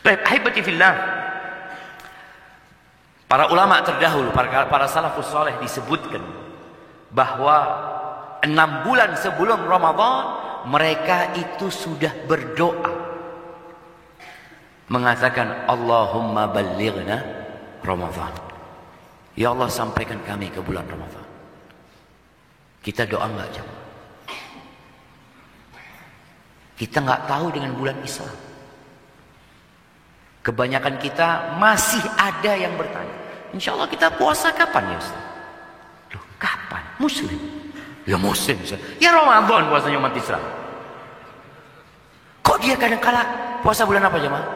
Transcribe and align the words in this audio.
Baik, 0.00 0.20
ahibati 0.24 0.60
fillah. 0.62 0.94
Para 3.30 3.46
ulama 3.50 3.78
terdahulu, 3.86 4.34
para, 4.34 4.66
para 4.66 4.86
salafus 4.90 5.30
soleh 5.30 5.54
disebutkan 5.62 6.22
bahwa 7.14 7.56
enam 8.42 8.82
bulan 8.82 9.14
sebelum 9.14 9.66
Ramadan 9.70 10.14
mereka 10.66 11.30
itu 11.38 11.70
sudah 11.70 12.10
berdoa 12.26 12.90
mengatakan 14.90 15.70
Allahumma 15.70 16.50
balighna 16.50 17.22
Ramadan. 17.86 18.34
Ya 19.38 19.54
Allah 19.54 19.70
sampaikan 19.70 20.18
kami 20.26 20.50
ke 20.50 20.58
bulan 20.58 20.82
Ramadan. 20.90 21.22
Kita 22.82 23.06
doa 23.06 23.30
enggak 23.30 23.48
jemaah? 23.54 23.84
Kita 26.74 26.98
nggak 26.98 27.22
tahu 27.30 27.46
dengan 27.54 27.72
bulan 27.78 27.96
Islam. 28.02 28.49
Kebanyakan 30.50 30.98
kita 30.98 31.54
masih 31.62 32.02
ada 32.18 32.58
yang 32.58 32.74
bertanya. 32.74 33.14
Insya 33.54 33.70
Allah 33.70 33.86
kita 33.86 34.10
puasa 34.18 34.50
kapan 34.50 34.82
ya 34.90 34.98
Ustaz? 34.98 35.22
Loh, 36.10 36.24
kapan? 36.42 36.82
Muslim. 36.98 37.38
Ya 38.02 38.18
Muslim. 38.18 38.58
Ustaz. 38.58 38.82
Ya 38.98 39.14
Ramadan 39.14 39.70
puasanya 39.70 40.02
umat 40.02 40.10
Islam. 40.10 40.42
Kok 42.42 42.58
dia 42.66 42.74
kadang-kala 42.74 43.22
puasa 43.62 43.86
bulan 43.86 44.10
apa 44.10 44.18
jemaah? 44.18 44.46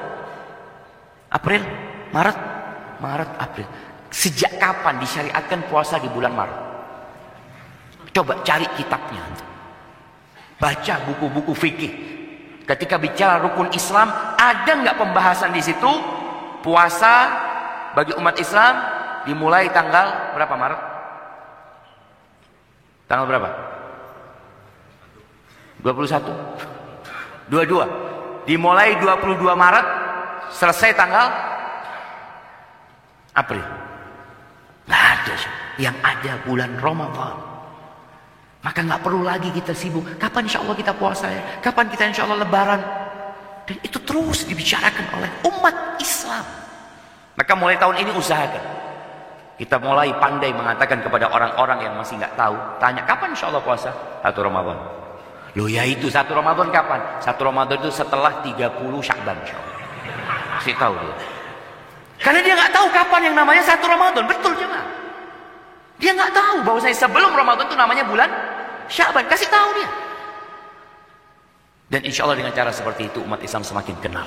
April? 1.30 1.62
Maret? 2.10 2.38
Maret, 2.98 3.30
April. 3.38 3.66
Sejak 4.10 4.50
kapan 4.58 4.98
disyariatkan 4.98 5.62
puasa 5.70 6.02
di 6.02 6.10
bulan 6.10 6.34
Maret? 6.34 6.58
Coba 8.10 8.42
cari 8.42 8.66
kitabnya. 8.74 9.22
Baca 10.58 10.94
buku-buku 11.06 11.54
fikih. 11.54 11.92
Ketika 12.64 12.96
bicara 12.96 13.44
rukun 13.44 13.68
Islam, 13.76 14.08
ada 14.40 14.72
nggak 14.72 14.96
pembahasan 14.96 15.52
di 15.52 15.60
situ 15.60 15.92
puasa 16.64 17.28
bagi 17.92 18.16
umat 18.16 18.40
Islam 18.40 18.74
dimulai 19.28 19.68
tanggal 19.68 20.32
berapa 20.32 20.54
Maret? 20.56 20.80
Tanggal 23.04 23.26
berapa? 23.28 23.48
21. 25.84 27.52
22. 27.52 28.48
Dimulai 28.48 28.96
22 28.96 29.44
Maret, 29.52 29.86
selesai 30.52 30.96
tanggal 30.96 31.28
April. 33.36 33.64
Nggak 34.88 35.04
ada. 35.04 35.34
Yang 35.76 35.96
ada 36.00 36.32
bulan 36.48 36.70
Ramadan. 36.80 37.53
Maka 38.64 38.80
nggak 38.80 39.04
perlu 39.04 39.20
lagi 39.20 39.52
kita 39.52 39.76
sibuk. 39.76 40.16
Kapan 40.16 40.48
insya 40.48 40.64
Allah 40.64 40.72
kita 40.72 40.96
puasa 40.96 41.28
ya? 41.28 41.60
Kapan 41.60 41.84
kita 41.92 42.08
insya 42.08 42.24
Allah 42.24 42.40
lebaran? 42.48 42.80
Dan 43.68 43.76
itu 43.84 44.00
terus 44.00 44.48
dibicarakan 44.48 45.04
oleh 45.20 45.30
umat 45.52 46.00
Islam. 46.00 46.44
Maka 47.36 47.52
mulai 47.52 47.76
tahun 47.76 48.00
ini 48.00 48.10
usahakan. 48.16 48.64
Kita 49.60 49.76
mulai 49.78 50.10
pandai 50.16 50.50
mengatakan 50.50 51.04
kepada 51.04 51.28
orang-orang 51.28 51.86
yang 51.86 51.94
masih 51.94 52.16
nggak 52.16 52.34
tahu. 52.34 52.56
Tanya, 52.80 53.04
kapan 53.04 53.36
insya 53.36 53.52
Allah 53.52 53.62
puasa? 53.62 53.92
Satu 54.24 54.40
Ramadan. 54.42 54.80
Loh 55.54 55.70
ya 55.70 55.86
itu, 55.86 56.10
satu 56.10 56.34
Ramadan 56.34 56.72
kapan? 56.74 56.98
Satu 57.22 57.46
Ramadan 57.46 57.78
itu 57.78 57.92
setelah 57.92 58.42
30 58.42 58.98
Syakban 58.98 59.36
insya 59.44 59.54
Allah. 59.54 59.76
Kasih 60.58 60.74
tahu 60.74 60.94
dia. 60.98 61.14
Karena 62.18 62.40
dia 62.40 62.54
nggak 62.56 62.72
tahu 62.72 62.86
kapan 62.90 63.20
yang 63.30 63.36
namanya 63.38 63.62
satu 63.62 63.86
Ramadan. 63.86 64.24
Betul 64.26 64.56
jemaah. 64.58 64.88
Dia 66.02 66.10
nggak 66.10 66.32
tahu 66.34 66.56
bahwa 66.66 66.80
saya 66.82 66.96
sebelum 66.96 67.30
Ramadan 67.30 67.64
itu 67.70 67.76
namanya 67.78 68.02
bulan 68.02 68.30
Syaban, 68.88 69.24
kasih 69.26 69.48
tahu 69.48 69.68
dia. 69.76 69.90
Dan 71.88 72.00
insya 72.02 72.26
Allah 72.26 72.40
dengan 72.40 72.52
cara 72.56 72.74
seperti 72.74 73.12
itu 73.12 73.22
umat 73.22 73.40
Islam 73.44 73.62
semakin 73.62 73.96
kenal. 74.00 74.26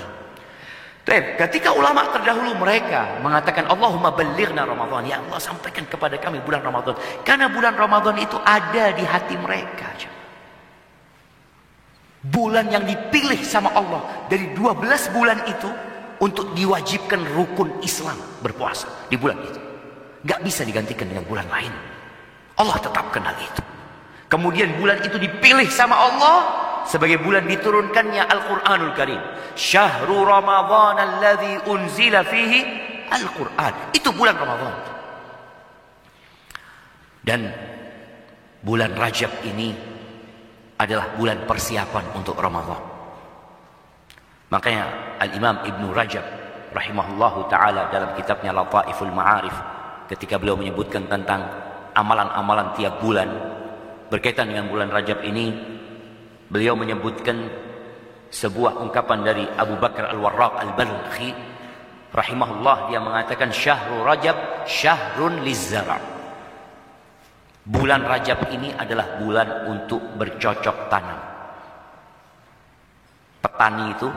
Baik, 1.07 1.39
ketika 1.39 1.71
ulama 1.71 2.03
terdahulu 2.11 2.51
mereka 2.59 3.15
mengatakan 3.23 3.63
Allahumma 3.71 4.11
balighna 4.11 4.67
Ramadan, 4.67 5.07
ya 5.07 5.23
Allah 5.23 5.39
sampaikan 5.39 5.87
kepada 5.87 6.19
kami 6.19 6.43
bulan 6.43 6.59
Ramadan. 6.59 6.99
Karena 7.23 7.47
bulan 7.47 7.79
Ramadan 7.79 8.19
itu 8.19 8.35
ada 8.43 8.91
di 8.91 9.07
hati 9.07 9.39
mereka. 9.39 9.87
Bulan 12.27 12.67
yang 12.67 12.83
dipilih 12.83 13.39
sama 13.39 13.71
Allah 13.71 14.27
dari 14.27 14.51
12 14.51 15.15
bulan 15.15 15.47
itu 15.47 15.71
untuk 16.19 16.51
diwajibkan 16.51 17.23
rukun 17.39 17.79
Islam 17.79 18.19
berpuasa 18.43 19.07
di 19.07 19.15
bulan 19.15 19.39
itu. 19.47 19.59
Gak 20.27 20.43
bisa 20.43 20.67
digantikan 20.67 21.07
dengan 21.07 21.23
bulan 21.23 21.47
lain. 21.47 21.71
Allah 22.59 22.77
tetap 22.83 23.15
kenal 23.15 23.31
itu. 23.39 23.76
Kemudian 24.27 24.75
bulan 24.75 24.99
itu 25.07 25.15
dipilih 25.15 25.71
sama 25.71 25.95
Allah 25.95 26.37
sebagai 26.83 27.19
bulan 27.23 27.47
diturunkannya 27.47 28.23
Al-Qur'anul 28.27 28.93
Karim. 28.95 29.19
Syahrul 29.55 30.27
Ramadan 30.27 30.95
alladzi 30.99 31.63
unzila 31.67 32.27
fihi 32.27 32.59
Al-Qur'an. 33.07 33.95
Itu 33.95 34.11
bulan 34.11 34.35
Ramadan. 34.35 34.75
Dan 37.23 37.51
bulan 38.63 38.91
Rajab 38.95 39.31
ini 39.47 39.71
adalah 40.79 41.15
bulan 41.15 41.43
persiapan 41.47 42.15
untuk 42.15 42.35
Ramadan. 42.35 42.79
Makanya 44.47 44.83
Al-Imam 45.19 45.63
Ibnu 45.67 45.91
Rajab 45.91 46.23
rahimahullahu 46.71 47.47
taala 47.51 47.91
dalam 47.91 48.15
kitabnya 48.15 48.51
Lataiful 48.55 49.11
Ma'arif 49.11 49.55
ketika 50.07 50.39
beliau 50.39 50.55
menyebutkan 50.55 51.03
tentang 51.07 51.47
amalan-amalan 51.95 52.71
tiap 52.79 52.99
bulan 53.03 53.27
berkaitan 54.07 54.51
dengan 54.51 54.71
bulan 54.71 54.89
Rajab 54.91 55.23
ini 55.23 55.51
beliau 56.47 56.75
menyebutkan 56.79 57.47
sebuah 58.31 58.83
ungkapan 58.83 59.19
dari 59.23 59.45
Abu 59.47 59.79
Bakar 59.79 60.11
Al-Warraq 60.11 60.53
Al-Balkhi. 60.63 61.31
Rahimahullah 62.11 62.87
dia 62.91 62.99
mengatakan 63.03 63.51
syahrul 63.51 64.07
Rajab 64.07 64.67
syahrun 64.67 65.43
lizzara 65.43 66.17
bulan 67.67 68.07
Rajab 68.07 68.47
ini 68.55 68.71
adalah 68.71 69.19
bulan 69.19 69.67
untuk 69.67 69.99
bercocok 70.15 70.77
tanam. 70.87 71.19
Petani 73.43 73.85
itu 73.91 74.09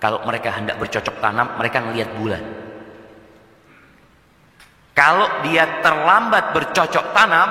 kalau 0.00 0.24
mereka 0.24 0.56
hendak 0.56 0.80
bercocok 0.80 1.16
tanam 1.20 1.46
mereka 1.60 1.84
melihat 1.84 2.10
bulan. 2.16 2.42
Kalau 4.96 5.28
dia 5.44 5.84
terlambat 5.84 6.56
bercocok 6.56 7.12
tanam 7.12 7.48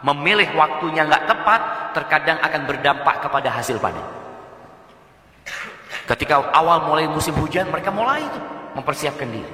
memilih 0.00 0.48
waktunya 0.56 1.04
nggak 1.04 1.24
tepat, 1.28 1.60
terkadang 1.92 2.38
akan 2.40 2.60
berdampak 2.64 3.16
kepada 3.20 3.48
hasil 3.52 3.76
panen. 3.76 4.04
Ketika 6.08 6.42
awal 6.56 6.90
mulai 6.90 7.06
musim 7.06 7.36
hujan, 7.38 7.70
mereka 7.70 7.92
mulai 7.94 8.24
itu 8.24 8.40
mempersiapkan 8.74 9.28
diri. 9.30 9.52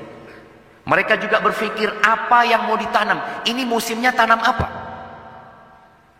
Mereka 0.86 1.18
juga 1.18 1.42
berpikir 1.42 1.90
apa 2.00 2.46
yang 2.46 2.70
mau 2.70 2.78
ditanam. 2.78 3.18
Ini 3.42 3.66
musimnya 3.66 4.14
tanam 4.14 4.38
apa? 4.38 4.68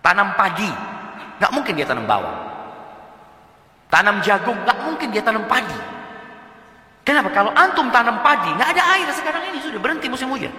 Tanam 0.03 0.35
padi. 0.35 0.69
Nggak 1.39 1.53
mungkin 1.55 1.73
dia 1.79 1.87
tanam 1.87 2.05
bawang. 2.05 2.37
Tanam 3.87 4.19
jagung, 4.27 4.59
nggak 4.67 4.79
mungkin 4.83 5.09
dia 5.15 5.23
tanam 5.23 5.47
padi. 5.47 5.79
Kenapa? 7.07 7.31
Kalau 7.31 7.55
antum 7.55 7.87
tanam 7.95 8.19
padi, 8.27 8.51
nggak 8.59 8.75
ada 8.75 8.83
air 8.99 9.07
sekarang 9.15 9.47
ini 9.55 9.63
sudah 9.63 9.79
berhenti 9.79 10.11
musim 10.11 10.27
hujan. 10.27 10.51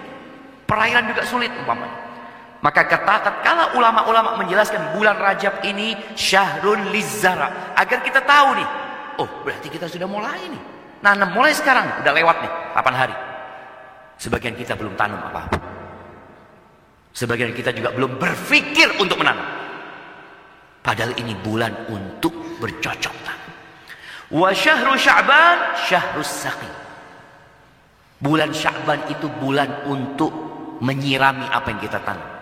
Perairan 0.64 1.04
juga 1.04 1.22
sulit 1.28 1.52
umpamanya. 1.52 2.07
Maka 2.58 2.90
kata 2.90 3.38
kala 3.38 3.64
ulama-ulama 3.78 4.34
menjelaskan 4.42 4.98
bulan 4.98 5.14
Rajab 5.14 5.62
ini 5.62 5.94
syahrul 6.18 6.90
lizara 6.90 7.74
agar 7.78 8.02
kita 8.02 8.18
tahu 8.26 8.58
nih. 8.58 8.68
Oh, 9.22 9.28
berarti 9.46 9.70
kita 9.70 9.86
sudah 9.86 10.10
mulai 10.10 10.42
nih. 10.50 10.62
Nanam 10.98 11.30
mulai 11.30 11.54
sekarang, 11.54 12.02
udah 12.02 12.10
lewat 12.10 12.36
nih 12.42 12.52
8 12.74 12.94
hari. 12.94 13.16
Sebagian 14.18 14.58
kita 14.58 14.74
belum 14.74 14.98
tanam 14.98 15.22
apa-apa. 15.30 15.58
Sebagian 17.14 17.54
kita 17.54 17.70
juga 17.70 17.94
belum 17.94 18.18
berpikir 18.18 18.98
untuk 18.98 19.22
menanam. 19.22 19.46
Padahal 20.82 21.14
ini 21.18 21.38
bulan 21.38 21.70
untuk 21.86 22.58
bercocok 22.58 23.14
tanam. 23.22 23.50
Wa 24.34 24.50
syahru 24.50 24.98
Sya'ban 24.98 25.78
syahrus 25.86 26.30
saqi. 26.46 26.70
Bulan 28.18 28.50
Sya'ban 28.50 29.06
itu 29.06 29.30
bulan 29.38 29.86
untuk 29.86 30.34
menyirami 30.82 31.46
apa 31.46 31.70
yang 31.70 31.78
kita 31.78 32.02
tanam. 32.02 32.37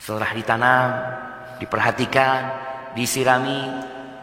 Setelah 0.00 0.32
ditanam, 0.32 0.88
diperhatikan, 1.60 2.40
disirami. 2.96 3.68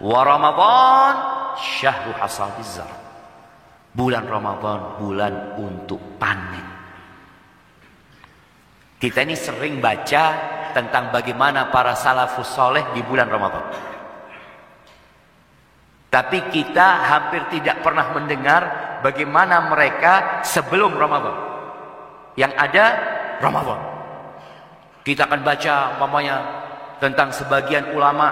Wa 0.02 0.22
Ramadan 0.26 1.14
syahru 1.62 2.18
hasadiz 2.18 2.82
zar. 2.82 2.90
Bulan 3.94 4.26
Ramadan 4.26 4.98
bulan 5.02 5.58
untuk 5.58 6.02
panen. 6.22 6.66
Kita 8.98 9.22
ini 9.22 9.38
sering 9.38 9.78
baca 9.78 10.24
tentang 10.74 11.14
bagaimana 11.14 11.70
para 11.70 11.94
salafus 11.94 12.50
soleh 12.50 12.82
di 12.94 13.02
bulan 13.06 13.30
Ramadan. 13.30 13.66
Tapi 16.14 16.50
kita 16.50 16.88
hampir 17.06 17.46
tidak 17.54 17.86
pernah 17.86 18.10
mendengar 18.14 18.62
bagaimana 19.06 19.70
mereka 19.70 20.42
sebelum 20.42 20.98
Ramadan. 20.98 21.38
Yang 22.38 22.54
ada 22.58 22.86
Ramadan. 23.42 23.97
Kita 25.08 25.24
akan 25.24 25.40
baca 25.40 25.96
umpamanya 25.96 26.36
tentang 27.00 27.32
sebagian 27.32 27.96
ulama 27.96 28.28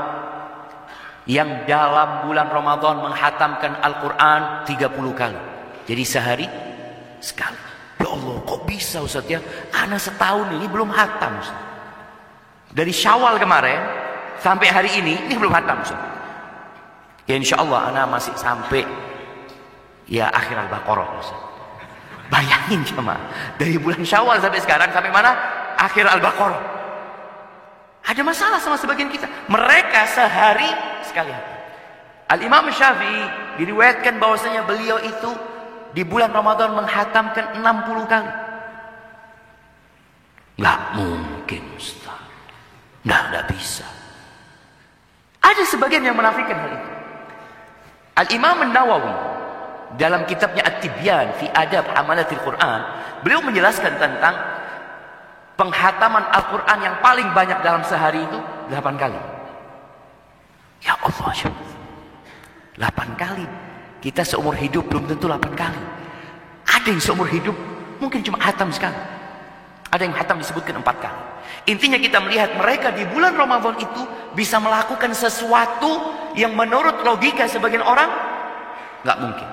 yang 1.23 1.63
dalam 1.63 2.27
bulan 2.27 2.51
Ramadan 2.51 2.99
menghatamkan 2.99 3.79
Al-Quran 3.79 4.67
30 4.67 4.91
kali. 5.15 5.39
Jadi 5.87 6.03
sehari 6.03 6.47
sekali. 7.23 7.55
Ya 8.03 8.11
Allah, 8.11 8.35
kok 8.43 8.67
bisa 8.67 8.99
Ustaz 8.99 9.23
ya? 9.23 9.39
Anak 9.71 10.03
setahun 10.03 10.51
ini 10.51 10.67
belum 10.67 10.91
hatam 10.91 11.39
Ustaz. 11.39 11.55
Dari 12.75 12.91
Syawal 12.91 13.39
kemarin 13.39 13.79
sampai 14.43 14.67
hari 14.67 14.91
ini 14.99 15.31
ini 15.31 15.33
belum 15.39 15.55
hatam 15.55 15.79
Ustaz. 15.79 16.01
Ya 17.23 17.39
insya 17.39 17.63
Allah 17.63 17.87
anak 17.87 18.19
masih 18.19 18.35
sampai 18.35 18.83
ya 20.11 20.27
akhir 20.27 20.59
Al-Baqarah 20.67 21.07
Ustaz. 21.23 21.39
Bayangin 22.27 22.83
cuma 22.83 23.15
dari 23.55 23.79
bulan 23.79 24.03
Syawal 24.03 24.43
sampai 24.43 24.59
sekarang 24.59 24.91
sampai 24.91 25.15
mana? 25.15 25.63
Akhir 25.77 26.07
Al-Baqarah. 26.07 26.61
Ada 28.05 28.21
masalah 28.21 28.59
sama 28.61 28.77
sebagian 28.77 29.09
kita. 29.09 29.25
Mereka 29.49 30.01
sehari 30.13 30.69
sekali 31.01 31.33
Al-Imam 32.25 32.65
Syafi'i 32.73 33.57
diriwayatkan 33.61 34.17
bahwasanya 34.17 34.65
beliau 34.65 34.97
itu 35.01 35.31
di 35.93 36.01
bulan 36.01 36.33
Ramadan 36.33 36.73
menghatamkan 36.73 37.61
60 37.61 38.11
kali. 38.11 38.31
Nggak 40.57 40.79
mungkin 40.97 41.63
Ustaz. 41.77 42.17
Nggak, 43.05 43.21
nggak 43.29 43.45
bisa. 43.53 43.85
Ada 45.45 45.63
sebagian 45.69 46.01
yang 46.01 46.17
menafikan 46.17 46.57
hal 46.57 46.71
itu. 46.73 46.89
Al-Imam 48.15 48.73
Nawawi 48.73 49.13
dalam 50.01 50.25
kitabnya 50.25 50.65
At-Tibyan 50.65 51.37
fi 51.37 51.45
Adab 51.53 51.85
Hamalatil 51.93 52.41
Quran, 52.41 52.79
beliau 53.21 53.45
menjelaskan 53.45 54.01
tentang 54.01 54.33
penghataman 55.55 56.23
Al-Quran 56.31 56.77
yang 56.83 56.95
paling 56.99 57.31
banyak 57.31 57.59
dalam 57.63 57.83
sehari 57.87 58.23
itu 58.23 58.39
8 58.71 58.95
kali. 58.99 59.19
Ya 60.83 60.93
Allah, 60.99 61.33
8 62.77 63.15
kali. 63.15 63.47
Kita 64.03 64.21
seumur 64.21 64.53
hidup 64.53 64.85
belum 64.85 65.09
tentu 65.09 65.25
8 65.25 65.55
kali. 65.55 65.81
Ada 66.69 66.87
yang 66.93 67.01
seumur 67.01 67.25
hidup 67.31 67.55
mungkin 67.97 68.21
cuma 68.21 68.37
hatam 68.37 68.69
sekali. 68.69 68.97
Ada 69.89 70.03
yang 70.05 70.13
hatam 70.13 70.37
disebutkan 70.37 70.83
4 70.83 71.03
kali. 71.03 71.21
Intinya 71.65 71.97
kita 71.97 72.21
melihat 72.21 72.53
mereka 72.59 72.93
di 72.93 73.07
bulan 73.09 73.33
Ramadan 73.33 73.79
itu 73.81 74.03
bisa 74.37 74.61
melakukan 74.61 75.15
sesuatu 75.15 76.13
yang 76.37 76.53
menurut 76.53 77.01
logika 77.01 77.49
sebagian 77.49 77.81
orang 77.81 78.11
nggak 79.01 79.17
mungkin. 79.23 79.49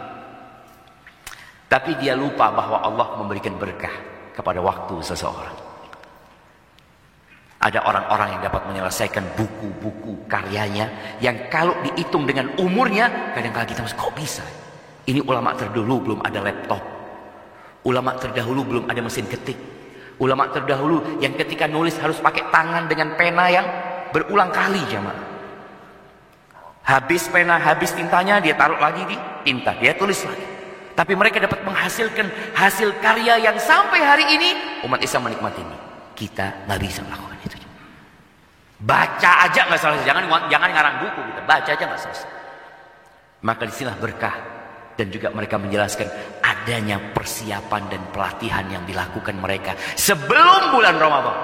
Tapi 1.73 1.97
dia 1.97 2.13
lupa 2.13 2.53
bahwa 2.53 2.85
Allah 2.85 3.17
memberikan 3.17 3.57
berkah 3.57 3.93
kepada 4.37 4.61
waktu 4.61 5.01
seseorang. 5.01 5.72
Ada 7.63 7.87
orang-orang 7.87 8.35
yang 8.35 8.43
dapat 8.43 8.67
menyelesaikan 8.67 9.39
buku-buku 9.39 10.27
karyanya 10.27 11.17
yang 11.23 11.47
kalau 11.47 11.79
dihitung 11.87 12.27
dengan 12.27 12.51
umurnya 12.59 13.31
kadang-kadang 13.39 13.71
kita 13.71 13.81
masih 13.87 13.99
kok 14.03 14.15
bisa? 14.19 14.43
Ini 15.07 15.23
ulama 15.23 15.55
terdahulu 15.55 16.11
belum 16.11 16.21
ada 16.27 16.43
laptop. 16.43 16.83
Ulama 17.87 18.19
terdahulu 18.19 18.67
belum 18.67 18.85
ada 18.91 18.99
mesin 18.99 19.31
ketik. 19.31 19.55
Ulama 20.19 20.51
terdahulu 20.51 21.23
yang 21.23 21.39
ketika 21.39 21.71
nulis 21.71 21.95
harus 22.03 22.19
pakai 22.19 22.51
tangan 22.51 22.91
dengan 22.91 23.15
pena 23.15 23.47
yang 23.47 23.67
berulang 24.11 24.51
kali 24.51 24.83
jamaah. 24.91 25.31
Habis 26.83 27.31
pena, 27.31 27.63
habis 27.63 27.95
tintanya 27.95 28.43
dia 28.43 28.59
taruh 28.59 28.79
lagi 28.79 29.07
di 29.07 29.15
tinta, 29.47 29.71
dia 29.79 29.95
tulis 29.95 30.19
lagi. 30.27 30.47
Tapi 30.99 31.15
mereka 31.15 31.39
dapat 31.39 31.63
menghasilkan 31.63 32.27
hasil 32.59 32.99
karya 32.99 33.39
yang 33.39 33.55
sampai 33.55 34.03
hari 34.03 34.27
ini 34.35 34.51
umat 34.83 34.99
Islam 34.99 35.31
menikmati 35.31 35.63
ini. 35.63 35.92
Kita 36.13 36.69
nggak 36.69 36.81
bisa 36.81 37.01
melakukan 37.05 37.39
itu. 37.43 37.57
Baca 38.83 39.31
aja 39.47 39.61
nggak 39.71 39.81
selesai. 39.81 40.05
Jangan 40.07 40.25
jangan 40.51 40.69
ngarang 40.75 40.97
buku 41.07 41.21
kita. 41.31 41.41
Baca 41.47 41.71
aja 41.71 41.85
nggak 41.87 42.03
selesai. 42.03 42.31
Maka 43.43 43.63
di 43.67 43.73
sinilah 43.75 43.99
berkah 43.99 44.37
dan 44.95 45.07
juga 45.09 45.33
mereka 45.33 45.59
menjelaskan 45.59 46.07
adanya 46.45 47.01
persiapan 47.11 47.83
dan 47.89 48.03
pelatihan 48.13 48.67
yang 48.71 48.85
dilakukan 48.87 49.35
mereka 49.39 49.75
sebelum 49.99 50.75
bulan 50.75 50.95
Ramadan. 51.01 51.39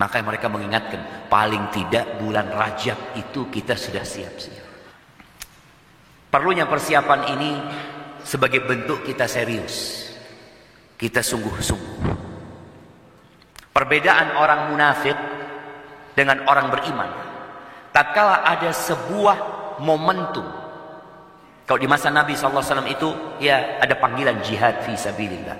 Maka 0.00 0.24
mereka 0.24 0.48
mengingatkan 0.48 1.28
paling 1.28 1.68
tidak 1.74 2.16
bulan 2.16 2.48
Rajab 2.48 3.20
itu 3.20 3.52
kita 3.52 3.76
sudah 3.76 4.00
siap-siap. 4.00 4.68
Perlunya 6.30 6.64
persiapan 6.64 7.20
ini 7.36 7.52
sebagai 8.22 8.64
bentuk 8.64 9.04
kita 9.04 9.26
serius. 9.26 10.08
Kita 10.94 11.20
sungguh-sungguh. 11.20 12.29
Perbedaan 13.70 14.34
orang 14.34 14.74
munafik 14.74 15.14
dengan 16.18 16.42
orang 16.50 16.74
beriman. 16.74 17.10
Tatkala 17.94 18.42
ada 18.42 18.70
sebuah 18.74 19.36
momentum. 19.82 20.46
Kalau 21.66 21.78
di 21.78 21.86
masa 21.86 22.10
Nabi 22.10 22.34
SAW 22.34 22.82
itu 22.90 23.38
ya 23.38 23.78
ada 23.78 23.94
panggilan 23.94 24.42
jihad 24.42 24.82
fi 24.82 24.98
sabilillah. 24.98 25.54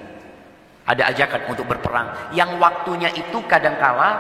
Ada 0.91 1.15
ajakan 1.15 1.55
untuk 1.55 1.71
berperang. 1.71 2.35
Yang 2.35 2.59
waktunya 2.59 3.15
itu 3.15 3.39
kadangkala 3.47 4.19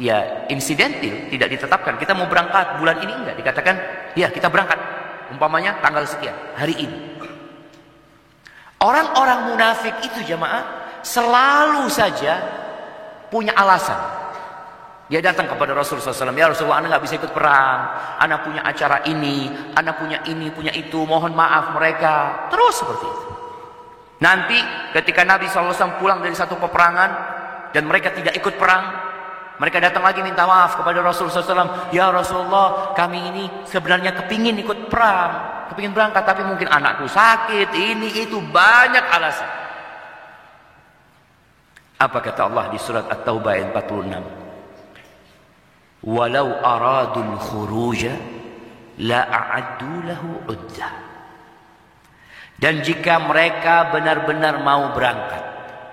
ya 0.00 0.48
insidentil, 0.48 1.28
tidak 1.28 1.48
ditetapkan. 1.52 2.00
Kita 2.00 2.16
mau 2.16 2.24
berangkat 2.24 2.80
bulan 2.80 3.04
ini 3.04 3.12
enggak. 3.12 3.36
Dikatakan 3.36 3.76
ya 4.16 4.32
kita 4.32 4.48
berangkat. 4.48 4.80
Umpamanya 5.28 5.76
tanggal 5.84 6.08
sekian, 6.08 6.32
hari 6.56 6.72
ini. 6.72 6.98
Orang-orang 8.80 9.52
munafik 9.52 9.92
itu 10.00 10.24
jamaah 10.24 10.64
selalu 11.04 11.84
saja 11.92 12.40
punya 13.30 13.54
alasan. 13.54 13.96
Dia 15.08 15.24
datang 15.24 15.48
kepada 15.48 15.72
Rasulullah 15.72 16.12
SAW, 16.12 16.36
ya 16.36 16.52
Rasulullah, 16.52 16.84
anak 16.84 16.88
nggak 16.92 17.04
bisa 17.08 17.16
ikut 17.16 17.32
perang, 17.32 17.80
anak 18.20 18.44
punya 18.44 18.60
acara 18.60 19.00
ini, 19.08 19.48
anak 19.72 19.96
punya 19.96 20.20
ini, 20.28 20.52
punya 20.52 20.68
itu, 20.76 21.00
mohon 21.08 21.32
maaf 21.32 21.72
mereka. 21.72 22.44
Terus 22.52 22.76
seperti 22.76 23.08
itu. 23.08 23.28
Nanti 24.20 24.60
ketika 24.92 25.24
Nabi 25.24 25.48
SAW 25.48 25.96
pulang 25.96 26.20
dari 26.20 26.36
satu 26.36 26.60
peperangan 26.60 27.10
dan 27.72 27.88
mereka 27.88 28.12
tidak 28.12 28.36
ikut 28.36 28.60
perang, 28.60 28.84
mereka 29.56 29.80
datang 29.80 30.04
lagi 30.04 30.20
minta 30.20 30.44
maaf 30.44 30.76
kepada 30.76 31.00
Rasulullah 31.00 31.40
SAW. 31.40 31.88
Ya 31.88 32.12
Rasulullah, 32.12 32.92
kami 32.92 33.32
ini 33.32 33.44
sebenarnya 33.64 34.12
kepingin 34.12 34.60
ikut 34.60 34.92
perang, 34.92 35.64
kepingin 35.72 35.96
berangkat, 35.96 36.20
tapi 36.20 36.44
mungkin 36.44 36.68
anakku 36.68 37.08
sakit, 37.08 37.72
ini 37.72 38.12
itu 38.28 38.44
banyak 38.44 39.08
alasan. 39.08 39.57
Apa 41.98 42.22
kata 42.22 42.46
Allah 42.46 42.70
di 42.70 42.78
surat 42.78 43.10
At-Taubah 43.10 43.58
ayat 43.58 43.74
46? 43.74 46.06
Walau 46.06 46.62
aradul 46.62 47.34
khuruja 47.42 48.14
la 49.02 49.26
a'addu 49.26 50.06
lahu. 50.06 50.46
Dan 52.58 52.82
jika 52.86 53.18
mereka 53.22 53.90
benar-benar 53.90 54.62
mau 54.62 54.94
berangkat 54.94 55.42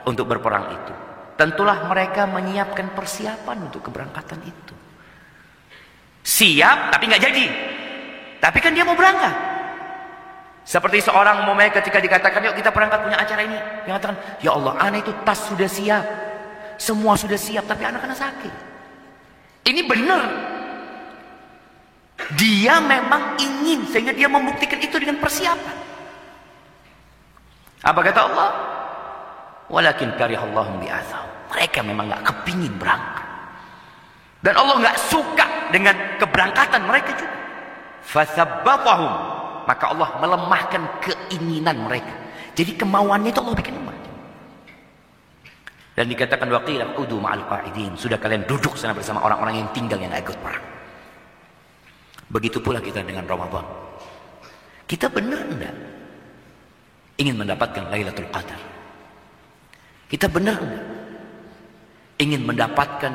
untuk 0.05 0.29
berperang 0.29 0.69
itu, 0.73 0.93
tentulah 1.37 1.85
mereka 1.89 2.25
menyiapkan 2.29 2.89
persiapan 2.93 3.57
untuk 3.69 3.81
keberangkatan 3.89 4.41
itu. 4.45 4.73
Siap 6.25 6.89
tapi 6.93 7.05
nggak 7.05 7.21
jadi. 7.21 7.45
Tapi 8.41 8.57
kan 8.61 8.73
dia 8.77 8.85
mau 8.85 8.97
berangkat. 8.97 9.54
Seperti 10.65 10.97
seorang 10.97 11.45
momen 11.45 11.69
ketika 11.69 12.01
dikatakan, 12.01 12.41
yuk 12.41 12.57
kita 12.57 12.73
berangkat 12.73 13.05
punya 13.05 13.21
acara 13.21 13.41
ini. 13.45 13.53
Dia 13.85 13.93
mengatakan, 13.93 14.17
ya 14.41 14.57
Allah, 14.57 14.73
anak 14.81 15.05
itu 15.05 15.13
tas 15.21 15.37
sudah 15.45 15.69
siap. 15.69 16.05
Semua 16.81 17.13
sudah 17.13 17.37
siap, 17.37 17.69
tapi 17.69 17.85
anak-anak 17.85 18.17
sakit. 18.17 18.53
Ini 19.69 19.85
benar. 19.85 20.25
Dia 22.33 22.81
memang 22.81 23.37
ingin, 23.37 23.85
sehingga 23.93 24.09
dia 24.09 24.25
membuktikan 24.25 24.81
itu 24.81 24.97
dengan 24.97 25.21
persiapan. 25.21 25.77
Apa 27.85 28.01
kata 28.01 28.19
Allah? 28.25 28.49
Walakin 29.69 30.17
karihallahum 30.17 30.81
bi'athau. 30.81 31.25
Mereka 31.53 31.85
memang 31.85 32.09
gak 32.09 32.25
kepingin 32.25 32.73
berangkat. 32.81 33.27
Dan 34.41 34.57
Allah 34.57 34.81
gak 34.81 34.97
suka 34.97 35.69
dengan 35.69 35.93
keberangkatan 36.17 36.81
mereka 36.89 37.13
juga. 37.13 37.37
Fasabbatahum 38.01 39.34
maka 39.65 39.91
Allah 39.91 40.09
melemahkan 40.21 40.81
keinginan 41.01 41.85
mereka. 41.85 42.13
Jadi 42.55 42.77
kemauannya 42.79 43.29
itu 43.35 43.39
Allah 43.43 43.57
bikin 43.57 43.75
lemah. 43.75 43.97
Dan 45.95 46.11
dikatakan 46.11 46.47
waqilah 46.51 46.99
udu 46.99 47.19
ma'al 47.19 47.43
qa'idin. 47.47 47.95
Sudah 47.95 48.19
kalian 48.19 48.43
duduk 48.43 48.75
sana 48.75 48.91
bersama 48.91 49.23
orang-orang 49.23 49.63
yang 49.63 49.69
tinggal 49.71 49.99
yang 49.99 50.11
ikut 50.11 50.35
perang. 50.43 50.63
Begitu 52.29 52.59
pula 52.59 52.83
kita 52.83 52.99
dengan 52.99 53.23
Ramadan. 53.23 53.63
Kita 54.85 55.09
benar 55.09 55.41
enggak 55.49 55.75
ingin 57.17 57.35
mendapatkan 57.39 57.89
Lailatul 57.89 58.29
Qadar? 58.29 58.61
Kita 60.05 60.27
benar 60.29 60.57
enggak 60.61 60.85
ingin 62.21 62.41
mendapatkan 62.43 63.13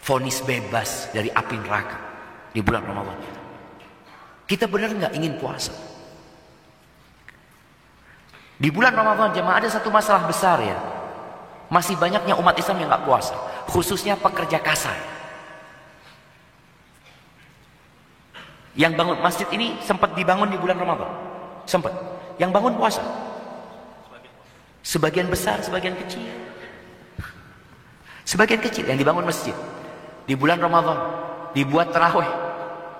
vonis 0.00 0.38
bebas 0.46 1.10
dari 1.10 1.28
api 1.34 1.56
neraka 1.60 1.98
di 2.54 2.62
bulan 2.62 2.86
Ramadan? 2.86 3.35
Kita 4.46 4.70
benar 4.70 4.94
nggak 4.94 5.12
ingin 5.18 5.34
puasa? 5.42 5.74
Di 8.56 8.72
bulan 8.72 8.96
Ramadan 8.96 9.36
jemaah 9.36 9.60
ada 9.60 9.68
satu 9.68 9.92
masalah 9.92 10.24
besar 10.24 10.62
ya. 10.62 10.78
Masih 11.66 11.98
banyaknya 11.98 12.38
umat 12.38 12.54
Islam 12.56 12.78
yang 12.78 12.88
nggak 12.88 13.04
puasa, 13.04 13.34
khususnya 13.68 14.14
pekerja 14.14 14.62
kasar. 14.62 14.94
Yang 18.78 18.92
bangun 18.94 19.18
masjid 19.18 19.48
ini 19.50 19.76
sempat 19.82 20.14
dibangun 20.14 20.52
di 20.52 20.60
bulan 20.60 20.78
Ramadan. 20.78 21.10
Sempat. 21.66 21.90
Yang 22.38 22.50
bangun 22.54 22.76
puasa. 22.76 23.02
Sebagian 24.86 25.26
besar, 25.26 25.58
sebagian 25.64 25.96
kecil. 25.96 26.22
Sebagian 28.22 28.60
kecil 28.62 28.84
yang 28.86 29.00
dibangun 29.00 29.26
masjid. 29.26 29.56
Di 30.28 30.36
bulan 30.38 30.60
Ramadan. 30.60 30.94
Dibuat 31.56 31.90
terawih. 31.90 32.28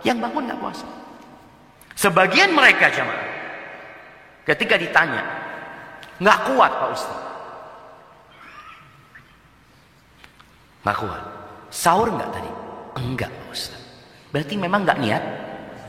Yang 0.03 0.19
bangun 0.27 0.43
nggak 0.49 0.61
puasa. 0.65 1.06
Sebagian 1.97 2.53
mereka 2.53 2.93
jamaah. 2.93 3.27
Ketika 4.45 4.77
ditanya. 4.77 5.25
nggak 6.17 6.39
kuat 6.49 6.73
Pak 6.73 6.91
Ustaz. 6.93 7.21
Nggak 10.85 10.97
kuat. 11.03 11.23
Sahur 11.73 12.09
nggak 12.13 12.31
tadi? 12.31 12.51
Enggak 13.01 13.33
Pak 13.33 13.49
Ustaz. 13.53 13.81
Berarti 14.31 14.55
memang 14.61 14.85
nggak 14.85 15.01
niat 15.01 15.25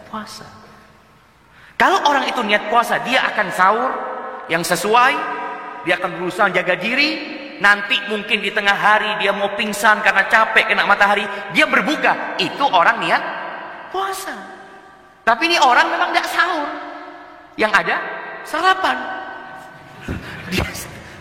puasa. 0.08 0.48
Kalau 1.78 2.02
orang 2.10 2.26
itu 2.26 2.42
niat 2.42 2.74
puasa, 2.74 2.98
dia 3.06 3.22
akan 3.30 3.48
sahur 3.54 3.92
yang 4.50 4.66
sesuai, 4.66 5.14
dia 5.86 6.02
akan 6.02 6.18
berusaha 6.18 6.50
jaga 6.50 6.74
diri, 6.74 7.10
nanti 7.62 8.02
mungkin 8.10 8.42
di 8.42 8.50
tengah 8.50 8.74
hari 8.74 9.22
dia 9.22 9.30
mau 9.30 9.54
pingsan 9.54 10.02
karena 10.02 10.26
capek 10.26 10.74
kena 10.74 10.90
matahari, 10.90 11.24
dia 11.54 11.70
berbuka. 11.70 12.40
Itu 12.42 12.66
orang 12.66 12.98
niat 12.98 13.22
puasa. 13.94 14.57
Tapi 15.28 15.44
ini 15.52 15.60
orang 15.60 15.92
memang 15.92 16.16
tidak 16.16 16.32
sahur. 16.32 16.68
Yang 17.60 17.72
ada 17.84 17.96
sarapan. 18.48 18.96
Dia, 20.56 20.64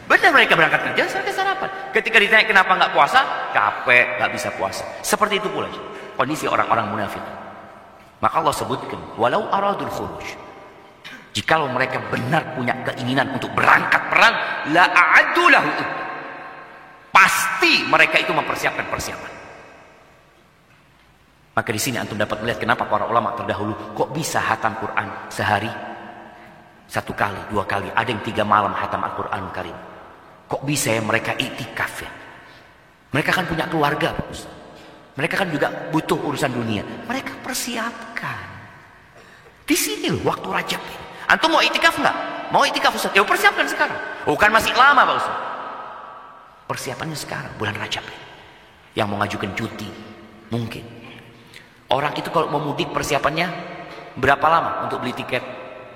benar 0.07 0.31
mereka 0.31 0.55
berangkat 0.55 0.81
kerja, 0.93 1.11
saya 1.11 1.35
sarapan. 1.35 1.67
Ketika 1.91 2.23
ditanya 2.23 2.47
kenapa 2.47 2.79
nggak 2.79 2.95
puasa, 2.95 3.51
capek, 3.51 4.23
nggak 4.23 4.31
bisa 4.31 4.55
puasa. 4.55 4.87
Seperti 5.03 5.43
itu 5.43 5.51
pula 5.51 5.67
kondisi 6.15 6.47
orang-orang 6.47 6.87
munafik. 6.87 7.25
Maka 8.23 8.39
Allah 8.39 8.55
sebutkan, 8.55 9.19
walau 9.19 9.51
aradul 9.51 9.91
khuruj. 9.91 10.39
Jikalau 11.35 11.69
mereka 11.69 12.01
benar 12.09 12.57
punya 12.57 12.73
keinginan 12.87 13.35
untuk 13.35 13.51
berangkat 13.53 14.07
perang, 14.09 14.35
la 14.71 14.87
a'addu. 14.89 15.51
Pasti 17.11 17.85
mereka 17.91 18.23
itu 18.23 18.31
mempersiapkan 18.31 18.87
persiapan. 18.87 19.46
Maka 21.57 21.73
di 21.73 21.81
sini 21.81 21.97
antum 21.97 22.21
dapat 22.21 22.45
melihat 22.45 22.61
kenapa 22.61 22.85
para 22.85 23.09
ulama 23.09 23.33
terdahulu 23.33 23.97
kok 23.97 24.13
bisa 24.13 24.37
hatam 24.45 24.77
Quran 24.77 25.09
sehari 25.33 25.73
satu 26.87 27.11
kali, 27.17 27.41
dua 27.51 27.67
kali, 27.67 27.91
ada 27.91 28.07
yang 28.07 28.23
tiga 28.23 28.47
malam 28.47 28.71
hatam 28.71 29.03
Al-Quran 29.03 29.51
Karim. 29.51 29.75
Kok 30.47 30.63
bisa 30.63 30.95
ya 30.95 31.03
mereka 31.03 31.35
itikaf 31.35 31.99
ya? 31.99 32.11
Mereka 33.11 33.31
kan 33.35 33.45
punya 33.51 33.67
keluarga. 33.67 34.15
Mereka 35.19 35.35
kan 35.35 35.49
juga 35.51 35.67
butuh 35.91 36.15
urusan 36.15 36.55
dunia. 36.55 36.87
Mereka 37.11 37.43
persiapkan. 37.43 38.39
Di 39.67 39.75
sini 39.75 40.15
loh 40.15 40.23
waktu 40.31 40.47
Rajab. 40.47 40.83
Antum 41.27 41.59
mau 41.59 41.63
itikaf 41.65 41.99
nggak? 41.99 42.17
Mau 42.55 42.63
itikaf 42.63 42.95
Ustaz? 42.95 43.11
Ya 43.11 43.27
persiapkan 43.27 43.67
sekarang. 43.67 43.99
Bukan 44.23 44.51
masih 44.55 44.71
lama 44.79 45.03
Pak 45.03 45.17
Ustaz. 45.19 45.37
Persiapannya 46.71 47.19
sekarang, 47.19 47.51
bulan 47.59 47.75
Rajab. 47.75 48.07
Yang 48.95 49.07
mau 49.11 49.19
ngajukan 49.19 49.51
cuti. 49.59 49.91
Mungkin. 50.55 50.96
Orang 51.87 52.13
itu 52.19 52.29
kalau 52.35 52.51
mau 52.51 52.59
mudik 52.59 52.91
persiapannya 52.91 53.47
berapa 54.19 54.47
lama 54.49 54.71
untuk 54.91 55.03
beli 55.03 55.15
tiket 55.15 55.43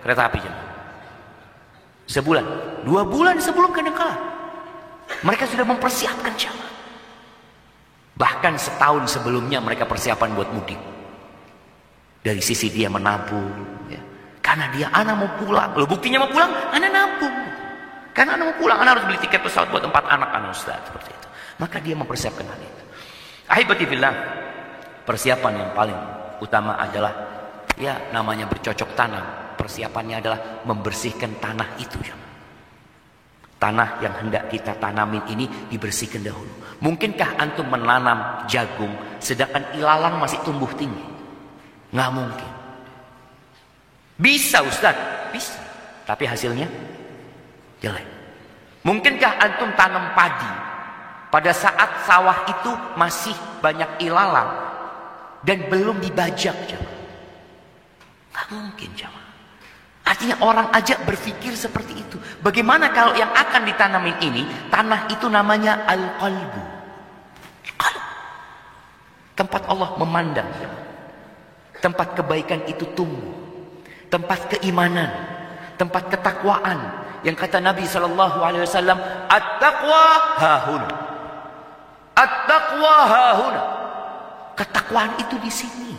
kereta 0.04 0.30
api? 0.30 0.38
Sebulan, 2.06 2.44
dua 2.86 3.02
bulan 3.06 3.38
sebelum 3.38 3.70
kadangkala. 3.74 4.14
Mereka 5.26 5.46
sudah 5.50 5.66
mempersiapkan 5.66 6.34
jamaah. 6.38 6.70
Bahkan 8.14 8.54
setahun 8.60 9.18
sebelumnya 9.18 9.58
mereka 9.58 9.88
persiapan 9.88 10.36
buat 10.36 10.50
mudik. 10.54 10.78
Dari 12.20 12.42
sisi 12.44 12.68
dia 12.68 12.92
menabung. 12.92 13.48
Ya. 13.88 14.02
Karena 14.44 14.68
dia 14.74 14.92
anak 14.92 15.14
mau 15.16 15.30
pulang. 15.40 15.72
Loh 15.72 15.88
buktinya 15.88 16.20
mau 16.22 16.30
pulang, 16.30 16.52
anak 16.74 16.90
nabung. 16.92 17.36
Karena 18.12 18.36
anak 18.36 18.44
mau 18.52 18.56
pulang, 18.60 18.78
anak 18.82 18.90
harus 18.98 19.04
beli 19.08 19.18
tiket 19.24 19.40
pesawat 19.40 19.72
buat 19.72 19.82
empat 19.86 20.04
anak 20.04 20.30
anak 20.36 20.50
Ustaz. 20.52 20.78
Seperti 20.84 21.10
itu. 21.14 21.28
Maka 21.58 21.76
dia 21.80 21.94
mempersiapkan 21.96 22.44
hal 22.44 22.60
itu. 22.60 22.84
Ahibati 23.48 23.84
billah. 23.88 24.14
Persiapan 25.04 25.54
yang 25.56 25.70
paling 25.72 25.98
utama 26.40 26.76
adalah 26.76 27.12
ya 27.80 28.12
namanya 28.12 28.46
bercocok 28.46 28.90
tanam 28.94 29.40
persiapannya 29.60 30.16
adalah 30.24 30.40
membersihkan 30.64 31.36
tanah 31.36 31.76
itu. 31.76 32.00
Tanah 33.60 34.00
yang 34.00 34.16
hendak 34.24 34.48
kita 34.48 34.72
tanamin 34.80 35.20
ini 35.28 35.44
dibersihkan 35.68 36.24
dahulu. 36.24 36.48
Mungkinkah 36.80 37.36
antum 37.36 37.68
menanam 37.68 38.48
jagung 38.48 38.96
sedangkan 39.20 39.76
ilalang 39.76 40.16
masih 40.16 40.40
tumbuh 40.40 40.72
tinggi? 40.80 41.04
Nggak 41.92 42.10
mungkin. 42.16 42.52
Bisa 44.16 44.64
Ustaz, 44.64 44.96
bisa. 45.28 45.60
Tapi 46.08 46.24
hasilnya 46.24 46.64
jelek. 47.84 48.08
Mungkinkah 48.80 49.32
antum 49.44 49.68
tanam 49.76 50.16
padi 50.16 50.48
pada 51.28 51.52
saat 51.52 52.08
sawah 52.08 52.48
itu 52.48 52.72
masih 52.96 53.36
banyak 53.60 54.08
ilalang 54.08 54.69
dan 55.46 55.68
belum 55.72 56.00
dibajak 56.04 56.56
jamaah? 56.68 57.00
Nggak 58.30 58.46
mungkin 58.52 58.90
jamaah. 58.92 59.30
Artinya 60.10 60.36
orang 60.42 60.68
aja 60.74 60.98
berpikir 61.06 61.54
seperti 61.54 61.94
itu. 61.94 62.18
Bagaimana 62.42 62.90
kalau 62.90 63.14
yang 63.14 63.30
akan 63.30 63.62
ditanamin 63.62 64.16
ini, 64.18 64.42
tanah 64.66 65.06
itu 65.06 65.30
namanya 65.30 65.86
al-qalbu. 65.86 66.62
Tempat 69.38 69.62
Allah 69.72 69.96
memandang. 69.96 70.50
Tempat 71.80 72.12
kebaikan 72.18 72.60
itu 72.68 72.84
tumbuh. 72.92 73.32
Tempat 74.12 74.52
keimanan. 74.52 75.08
Tempat 75.80 76.12
ketakwaan. 76.12 76.76
Yang 77.24 77.46
kata 77.46 77.56
Nabi 77.62 77.88
SAW, 77.88 78.20
At-taqwa 79.32 80.04
hahuna. 80.36 80.90
At-taqwa 82.12 82.94
hahuna. 83.08 83.79
Ketakwaan 84.60 85.16
itu 85.16 85.40
di 85.40 85.48
sini. 85.48 85.96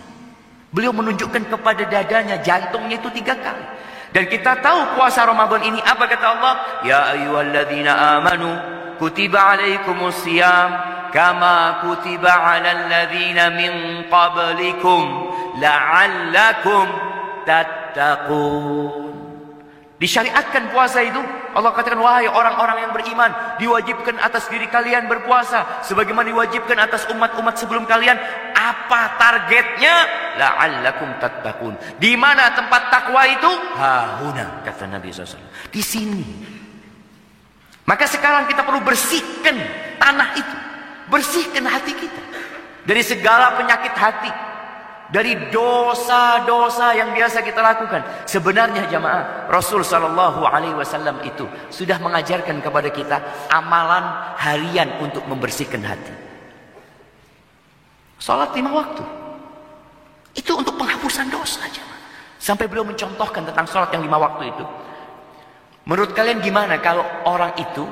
Beliau 0.69 0.93
menunjukkan 0.93 1.49
kepada 1.49 1.81
dadanya, 1.89 2.37
jantungnya 2.45 3.01
itu 3.01 3.09
tiga 3.09 3.33
kali. 3.33 3.65
Dan 4.13 4.29
kita 4.29 4.61
tahu 4.61 5.01
puasa 5.01 5.25
Ramadan 5.25 5.65
ini 5.65 5.81
apa 5.81 6.05
kata 6.05 6.25
Allah? 6.37 6.53
Ya 6.85 7.09
ayyuhalladzina 7.17 8.21
amanu 8.21 8.53
kutiba 9.01 9.57
alaikumus 9.57 10.21
siyam 10.21 10.77
kama 11.09 11.81
kutiba 11.81 12.29
alal 12.29 12.85
ladzina 12.85 13.49
min 13.49 14.05
qablikum 14.13 15.03
la'allakum 15.57 16.85
tattaqun. 17.49 19.10
Disyariatkan 20.01 20.73
puasa 20.73 21.05
itu 21.05 21.21
Allah 21.53 21.77
katakan 21.77 22.01
wahai 22.01 22.25
orang-orang 22.25 22.89
yang 22.89 22.91
beriman 22.91 23.29
diwajibkan 23.61 24.17
atas 24.17 24.49
diri 24.49 24.65
kalian 24.65 25.05
berpuasa. 25.05 25.85
Sebagaimana 25.85 26.25
diwajibkan 26.33 26.73
atas 26.81 27.05
umat-umat 27.13 27.61
sebelum 27.61 27.85
kalian 27.85 28.17
apa 28.57 29.21
targetnya? 29.21 29.93
La'allakum 30.41 31.21
tattaqun. 31.21 31.77
Di 32.01 32.17
mana 32.17 32.49
tempat 32.57 32.89
takwa 32.89 33.29
itu? 33.29 33.51
Hahuna 33.77 34.65
kata 34.65 34.89
Nabi 34.89 35.13
SAW 35.13 35.37
di 35.69 35.85
sini. 35.85 36.25
Maka 37.85 38.09
sekarang 38.09 38.49
kita 38.49 38.65
perlu 38.65 38.81
bersihkan 38.81 39.53
tanah 40.01 40.33
itu. 40.33 40.55
Bersihkan 41.13 41.61
hati 41.69 41.93
kita. 41.93 42.23
Dari 42.89 43.05
segala 43.05 43.53
penyakit 43.53 43.93
hati 43.93 44.50
dari 45.11 45.35
dosa-dosa 45.51 46.95
yang 46.95 47.11
biasa 47.11 47.43
kita 47.43 47.59
lakukan. 47.59 48.01
Sebenarnya 48.23 48.87
jamaah 48.87 49.51
Rasul 49.51 49.83
Shallallahu 49.83 50.47
Alaihi 50.47 50.73
Wasallam 50.73 51.19
itu 51.27 51.43
sudah 51.67 51.99
mengajarkan 51.99 52.63
kepada 52.63 52.87
kita 52.87 53.19
amalan 53.51 54.07
harian 54.39 54.87
untuk 55.03 55.27
membersihkan 55.27 55.83
hati. 55.83 56.15
Salat 58.23 58.55
lima 58.55 58.71
waktu 58.71 59.03
itu 60.31 60.51
untuk 60.55 60.79
penghapusan 60.79 61.27
dosa 61.27 61.59
jamaah. 61.67 62.01
Sampai 62.39 62.71
beliau 62.71 62.87
mencontohkan 62.87 63.43
tentang 63.43 63.67
salat 63.67 63.91
yang 63.91 64.07
lima 64.07 64.15
waktu 64.15 64.47
itu. 64.47 64.65
Menurut 65.91 66.15
kalian 66.15 66.39
gimana 66.39 66.79
kalau 66.79 67.03
orang 67.27 67.51
itu 67.59 67.83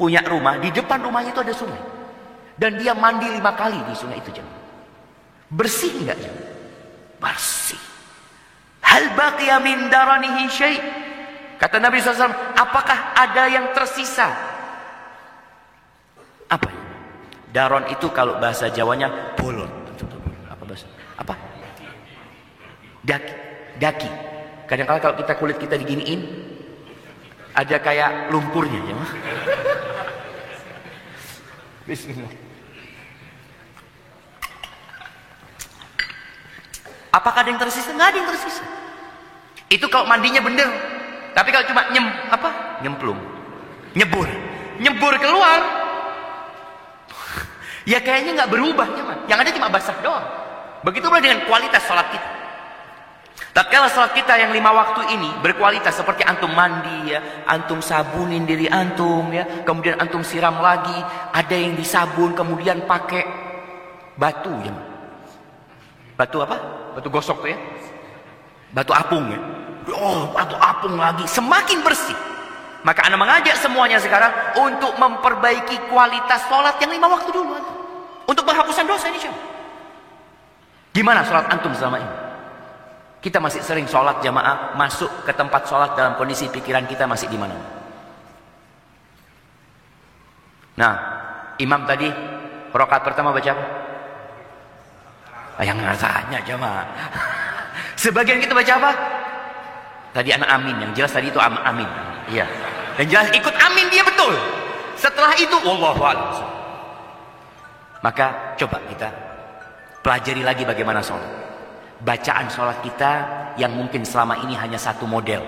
punya 0.00 0.24
rumah 0.24 0.56
di 0.56 0.72
depan 0.72 1.04
rumahnya 1.04 1.36
itu 1.36 1.42
ada 1.42 1.52
sungai 1.52 1.82
dan 2.56 2.78
dia 2.80 2.94
mandi 2.96 3.28
lima 3.28 3.52
kali 3.52 3.76
di 3.84 3.92
sungai 3.92 4.16
itu 4.24 4.32
jemaah. 4.32 4.57
Bersih 5.48 5.92
enggak? 6.04 6.20
Bersih. 7.20 7.80
Hal 8.84 9.16
baqiya 9.16 9.60
min 9.60 9.88
daranihi 9.88 10.44
syai' 10.48 10.80
Kata 11.58 11.82
Nabi 11.82 11.98
SAW, 11.98 12.54
apakah 12.54 13.18
ada 13.18 13.50
yang 13.50 13.74
tersisa? 13.74 14.30
Apa? 16.46 16.70
Daron 17.50 17.90
itu 17.90 18.06
kalau 18.14 18.38
bahasa 18.38 18.70
Jawanya 18.70 19.34
bolon. 19.34 19.66
Apa 20.46 20.62
bahasa? 20.62 20.86
Apa? 21.18 21.34
Daki. 23.02 23.34
Daki. 23.82 24.10
Kadang-kadang 24.70 25.02
kalau 25.02 25.16
kita 25.18 25.32
kulit 25.34 25.58
kita 25.58 25.74
diginiin, 25.74 26.20
ada 27.58 27.76
kayak 27.82 28.30
lumpurnya 28.30 28.78
ya. 28.78 28.94
Bismillah. 31.90 32.47
Apakah 37.18 37.42
ada 37.42 37.50
yang 37.50 37.58
tersisa? 37.58 37.90
Nggak 37.90 38.08
ada 38.14 38.18
yang 38.22 38.28
tersisa. 38.30 38.64
Itu 39.66 39.90
kalau 39.90 40.06
mandinya 40.06 40.38
bener. 40.38 40.70
Tapi 41.34 41.50
kalau 41.50 41.66
cuma 41.66 41.90
nyem 41.90 42.06
apa? 42.30 42.78
Nyemplung. 42.86 43.18
Nyebur. 43.98 44.28
Nyebur 44.78 45.14
keluar. 45.18 45.60
ya 47.90 47.98
kayaknya 47.98 48.38
nggak 48.38 48.50
berubah 48.54 48.86
nyaman. 48.86 49.18
Yang 49.26 49.38
ada 49.42 49.50
cuma 49.50 49.68
basah 49.68 49.98
doang. 49.98 50.26
Begitu 50.86 51.10
pula 51.10 51.18
dengan 51.18 51.42
kualitas 51.50 51.82
sholat 51.90 52.06
kita. 52.14 52.30
Tak 53.50 53.74
kalau 53.74 53.90
sholat 53.90 54.14
kita 54.14 54.38
yang 54.38 54.54
lima 54.54 54.70
waktu 54.70 55.18
ini 55.18 55.42
berkualitas 55.42 55.98
seperti 55.98 56.22
antum 56.22 56.54
mandi 56.54 57.10
ya, 57.10 57.42
antum 57.42 57.82
sabunin 57.82 58.46
diri 58.46 58.70
antum 58.70 59.34
ya, 59.34 59.66
kemudian 59.66 59.98
antum 59.98 60.22
siram 60.22 60.62
lagi, 60.62 60.94
ada 61.34 61.56
yang 61.58 61.74
disabun 61.74 62.38
kemudian 62.38 62.86
pakai 62.86 63.26
batu 64.14 64.54
ya. 64.62 64.87
Batu 66.18 66.42
apa? 66.42 66.58
Batu 66.98 67.06
gosok 67.06 67.46
tuh 67.46 67.54
ya. 67.54 67.58
Batu 68.74 68.90
apung 68.90 69.30
ya. 69.30 69.38
Oh, 69.94 70.34
batu 70.34 70.58
apung 70.58 70.98
lagi, 70.98 71.24
semakin 71.30 71.80
bersih. 71.86 72.18
Maka 72.82 73.06
anda 73.06 73.14
mengajak 73.14 73.54
semuanya 73.58 74.02
sekarang 74.02 74.30
untuk 74.58 74.98
memperbaiki 74.98 75.88
kualitas 75.88 76.42
sholat 76.50 76.74
yang 76.82 76.90
lima 76.90 77.06
waktu 77.06 77.30
dulu. 77.30 77.54
Untuk 78.26 78.44
penghapusan 78.44 78.84
dosa 78.84 79.08
ini. 79.08 79.18
Gimana 80.92 81.22
sholat 81.22 81.46
antum 81.48 81.72
selama 81.72 82.02
ini? 82.02 82.12
Kita 83.18 83.38
masih 83.38 83.62
sering 83.62 83.86
sholat 83.86 84.18
jamaah 84.22 84.74
masuk 84.74 85.10
ke 85.22 85.32
tempat 85.34 85.66
sholat 85.70 85.94
dalam 85.94 86.18
kondisi 86.18 86.50
pikiran 86.50 86.86
kita 86.86 87.06
masih 87.06 87.30
di 87.30 87.38
mana? 87.38 87.54
Nah, 90.78 90.94
imam 91.58 91.82
tadi 91.82 92.06
rokat 92.70 93.02
pertama 93.02 93.34
baca 93.34 93.50
apa? 93.50 93.87
Yang 95.58 95.78
rasanya 95.82 96.38
jamaah. 96.46 96.86
Sebagian 98.02 98.38
kita 98.38 98.54
baca 98.54 98.72
apa? 98.78 98.92
Tadi 100.14 100.30
anak 100.30 100.48
amin, 100.48 100.76
yang 100.82 100.92
jelas 100.94 101.12
tadi 101.12 101.28
itu 101.28 101.38
amin. 101.38 101.88
Iya. 102.30 102.46
Dan 102.94 103.06
jelas 103.10 103.28
ikut 103.34 103.54
amin 103.54 103.86
dia 103.90 104.02
betul. 104.06 104.34
Setelah 104.98 105.34
itu 105.38 105.54
wallahu 105.62 106.02
Maka 107.98 108.54
coba 108.54 108.78
kita 108.86 109.10
pelajari 110.02 110.42
lagi 110.46 110.62
bagaimana 110.62 111.02
sholat 111.02 111.48
bacaan 112.02 112.46
sholat 112.46 112.78
kita 112.86 113.12
yang 113.58 113.74
mungkin 113.74 114.06
selama 114.06 114.38
ini 114.46 114.54
hanya 114.54 114.78
satu 114.78 115.02
model 115.02 115.42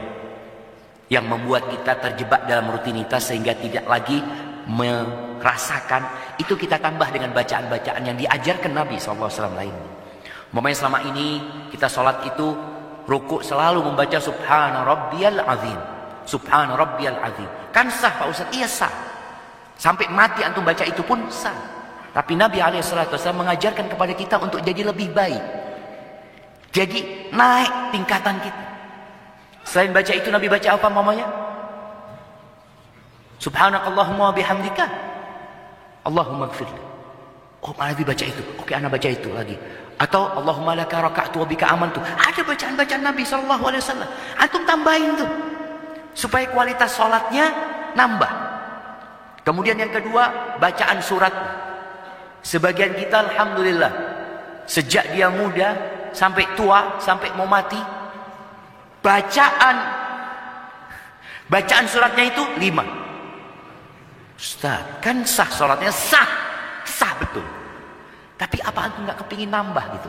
yang 1.10 1.26
membuat 1.26 1.66
kita 1.70 1.98
terjebak 1.98 2.46
dalam 2.46 2.70
rutinitas 2.70 3.30
sehingga 3.30 3.54
tidak 3.54 3.86
lagi 3.86 4.18
merasakan 4.70 6.06
itu 6.38 6.54
kita 6.54 6.78
tambah 6.78 7.06
dengan 7.10 7.34
bacaan-bacaan 7.34 8.02
yang 8.02 8.14
diajarkan 8.18 8.72
Nabi 8.74 8.98
SAW 8.98 9.30
lain. 9.58 9.74
Momennya 10.50 10.78
selama 10.82 10.98
ini 11.06 11.38
kita 11.70 11.86
sholat 11.86 12.26
itu 12.26 12.54
ruku 13.06 13.38
selalu 13.42 13.86
membaca 13.86 14.18
Subhana 14.18 14.82
Rabbiyal 14.82 15.38
Azim. 15.46 15.78
Subhana 16.26 16.74
Rabbiyal 16.74 17.18
Azim. 17.22 17.46
Kan 17.70 17.86
sah 17.90 18.10
Pak 18.18 18.26
Ustaz? 18.30 18.50
Iya 18.50 18.66
sah. 18.66 18.92
Sampai 19.78 20.10
mati 20.10 20.42
antum 20.42 20.66
baca 20.66 20.82
itu 20.82 21.00
pun 21.06 21.22
sah. 21.30 21.54
Tapi 22.10 22.34
Nabi 22.34 22.58
SAW 22.82 23.06
mengajarkan 23.38 23.86
kepada 23.86 24.12
kita 24.18 24.36
untuk 24.42 24.58
jadi 24.66 24.82
lebih 24.90 25.14
baik. 25.14 25.42
Jadi 26.74 27.30
naik 27.30 27.94
tingkatan 27.94 28.42
kita. 28.42 28.64
Selain 29.62 29.94
baca 29.94 30.10
itu 30.10 30.28
Nabi 30.30 30.50
baca 30.50 30.68
apa 30.74 30.86
mamanya? 30.90 31.26
Subhanakallahumma 33.38 34.34
bihamdika. 34.34 34.86
Allahumma 36.02 36.50
gfirli. 36.50 36.82
Oh 37.62 37.74
Nabi 37.78 38.02
baca 38.02 38.24
itu. 38.26 38.42
Oke 38.58 38.72
anak 38.74 38.98
baca 38.98 39.08
itu 39.08 39.30
lagi. 39.30 39.54
Atau 40.00 40.32
Allahumma 40.32 40.72
laka 40.72 40.96
raka'tu 41.04 41.44
wa 41.44 41.46
bika 41.46 41.68
amantu. 41.68 42.00
Ada 42.00 42.40
bacaan-bacaan 42.40 43.04
Nabi 43.04 43.20
sallallahu 43.20 43.64
alaihi 43.68 43.84
wasallam. 43.84 44.08
Antum 44.40 44.64
tambahin 44.64 45.12
tuh. 45.12 45.28
Supaya 46.16 46.48
kualitas 46.48 46.96
sholatnya 46.96 47.52
nambah. 47.92 48.32
Kemudian 49.44 49.76
yang 49.76 49.92
kedua, 49.92 50.56
bacaan 50.56 51.04
surat. 51.04 51.32
Sebagian 52.40 52.96
kita 52.96 53.28
alhamdulillah 53.28 53.92
sejak 54.64 55.12
dia 55.12 55.28
muda 55.28 55.76
sampai 56.16 56.48
tua, 56.56 56.96
sampai 56.96 57.36
mau 57.36 57.44
mati. 57.44 57.76
Bacaan 59.04 59.76
bacaan 61.52 61.84
suratnya 61.84 62.24
itu 62.32 62.42
lima. 62.56 62.84
Ustaz, 64.40 64.80
kan 65.04 65.20
sah 65.28 65.48
sholatnya 65.52 65.92
sah. 65.92 66.49
Tapi 68.40 68.56
apa 68.64 68.88
antum 68.88 69.04
nggak 69.04 69.20
kepingin 69.20 69.52
nambah 69.52 69.84
gitu? 70.00 70.08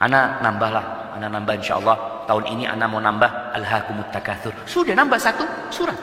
Ana 0.00 0.40
nambahlah, 0.40 1.12
ana 1.20 1.28
nambah 1.28 1.60
insya 1.60 1.76
Allah 1.76 2.24
tahun 2.24 2.48
ini 2.48 2.64
ana 2.64 2.88
mau 2.88 2.96
nambah 2.96 3.52
alhaakumut 3.52 4.08
takatsur. 4.08 4.56
Sudah 4.64 4.96
nambah 4.96 5.20
satu 5.20 5.44
surat, 5.68 5.96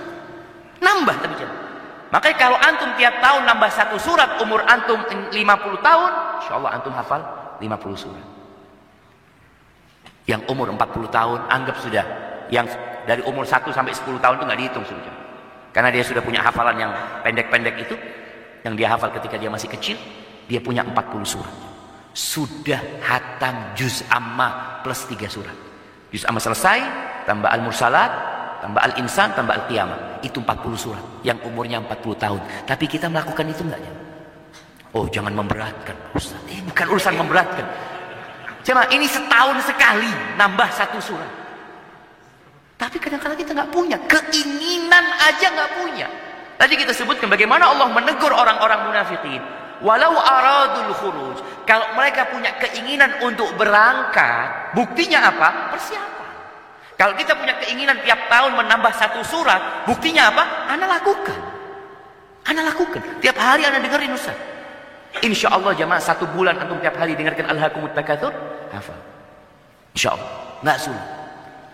nambah 0.77 1.15
tapi 1.17 1.33
jangan. 1.41 1.57
Makanya 2.13 2.37
kalau 2.37 2.57
antum 2.61 2.89
tiap 3.01 3.17
tahun 3.17 3.49
nambah 3.49 3.69
satu 3.73 3.97
surat 3.97 4.37
umur 4.45 4.61
antum 4.69 5.01
50 5.09 5.33
tahun, 5.81 6.11
insya 6.43 6.53
Allah 6.61 6.71
antum 6.77 6.93
hafal 6.93 7.21
50 7.57 7.97
surat. 7.97 8.25
Yang 10.29 10.41
umur 10.53 10.69
40 10.69 11.09
tahun 11.09 11.39
anggap 11.49 11.81
sudah 11.81 12.05
yang 12.53 12.69
dari 13.09 13.25
umur 13.25 13.47
1 13.47 13.73
sampai 13.73 13.95
10 13.95 14.21
tahun 14.21 14.37
itu 14.37 14.43
nggak 14.45 14.59
dihitung 14.59 14.85
sudah. 14.85 15.13
Karena 15.73 15.89
dia 15.89 16.03
sudah 16.05 16.21
punya 16.21 16.45
hafalan 16.45 16.77
yang 16.77 16.91
pendek-pendek 17.25 17.75
itu 17.89 17.95
yang 18.61 18.77
dia 18.77 18.93
hafal 18.93 19.09
ketika 19.17 19.39
dia 19.39 19.49
masih 19.49 19.71
kecil, 19.71 19.97
dia 20.45 20.61
punya 20.61 20.85
40 20.85 21.25
surat. 21.25 21.55
Sudah 22.11 22.81
hatam 23.01 23.75
juz 23.77 24.03
amma 24.11 24.81
plus 24.83 25.07
3 25.07 25.27
surat. 25.31 25.55
Juz 26.11 26.27
amma 26.27 26.43
selesai, 26.43 26.79
tambah 27.23 27.47
al-mursalat, 27.47 28.11
tambah 28.59 28.81
al-insan, 28.83 29.31
tambah 29.31 29.53
al-qiyamah. 29.63 30.21
Itu 30.21 30.43
40 30.43 30.75
surat 30.77 31.03
yang 31.25 31.39
umurnya 31.41 31.81
40 31.81 32.15
tahun. 32.19 32.41
Tapi 32.67 32.85
kita 32.85 33.07
melakukan 33.07 33.47
itu 33.47 33.63
enggak 33.63 33.81
ya? 33.81 33.93
Oh, 34.91 35.07
jangan 35.07 35.31
memberatkan, 35.31 35.95
Ustaz. 36.11 36.35
Ini 36.51 36.67
bukan 36.67 36.85
urusan 36.91 37.15
memberatkan. 37.15 37.63
Cuma 38.61 38.85
ini 38.93 39.07
setahun 39.09 39.57
sekali 39.65 40.11
nambah 40.37 40.69
satu 40.75 40.99
surat. 41.01 41.31
Tapi 42.77 42.97
kadang-kadang 42.97 43.37
kita 43.37 43.51
nggak 43.53 43.71
punya 43.71 43.97
keinginan 44.09 45.05
aja 45.21 45.47
nggak 45.53 45.71
punya. 45.79 46.07
Tadi 46.61 46.77
kita 46.77 46.93
sebutkan 46.93 47.25
bagaimana 47.25 47.73
Allah 47.73 47.89
menegur 47.89 48.29
orang-orang 48.29 48.85
munafikin. 48.85 49.41
Walau 49.81 50.13
aradul 50.13 50.93
khuruj. 50.93 51.41
Kalau 51.65 51.89
mereka 51.97 52.29
punya 52.29 52.53
keinginan 52.61 53.17
untuk 53.25 53.49
berangkat, 53.57 54.77
buktinya 54.77 55.25
apa? 55.25 55.73
Persiapan. 55.73 56.29
Kalau 57.01 57.17
kita 57.17 57.33
punya 57.33 57.57
keinginan 57.65 57.97
tiap 58.05 58.29
tahun 58.29 58.53
menambah 58.53 58.93
satu 58.93 59.25
surat, 59.25 59.89
buktinya 59.89 60.29
apa? 60.29 60.69
Anda 60.69 60.85
lakukan. 60.85 61.39
Anda 62.45 62.61
lakukan. 62.69 63.01
Tiap 63.25 63.37
hari 63.41 63.65
Anda 63.65 63.81
dengerin 63.81 64.13
Ustaz. 64.13 64.37
Insya 65.25 65.49
Allah 65.49 65.73
jamaah 65.73 65.97
satu 65.97 66.29
bulan 66.29 66.61
antum 66.61 66.77
tiap 66.77 66.93
hari 66.93 67.17
dengarkan 67.17 67.49
Al-Hakumut 67.49 67.97
Takathur, 67.97 68.37
hafal. 68.69 69.01
Insya 69.97 70.13
Allah, 70.13 70.29
nggak 70.61 70.77
sulit. 70.77 71.20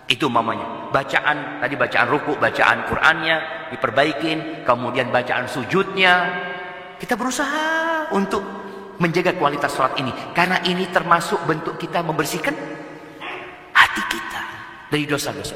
Itu 0.08 0.32
mamanya. 0.32 0.88
Bacaan, 0.88 1.60
tadi 1.60 1.76
bacaan 1.76 2.08
ruku, 2.08 2.32
bacaan 2.40 2.88
Qur'annya, 2.88 3.36
diperbaikin, 3.76 4.64
kemudian 4.64 5.12
bacaan 5.12 5.44
sujudnya. 5.44 6.14
Kita 6.96 7.14
berusaha 7.14 8.08
untuk 8.16 8.40
menjaga 8.96 9.36
kualitas 9.36 9.76
sholat 9.76 10.00
ini. 10.00 10.10
Karena 10.32 10.64
ini 10.64 10.88
termasuk 10.88 11.44
bentuk 11.44 11.76
kita 11.76 12.00
membersihkan 12.00 12.56
hati 13.76 14.02
kita 14.08 14.42
dari 14.88 15.04
dosa-dosa. 15.04 15.54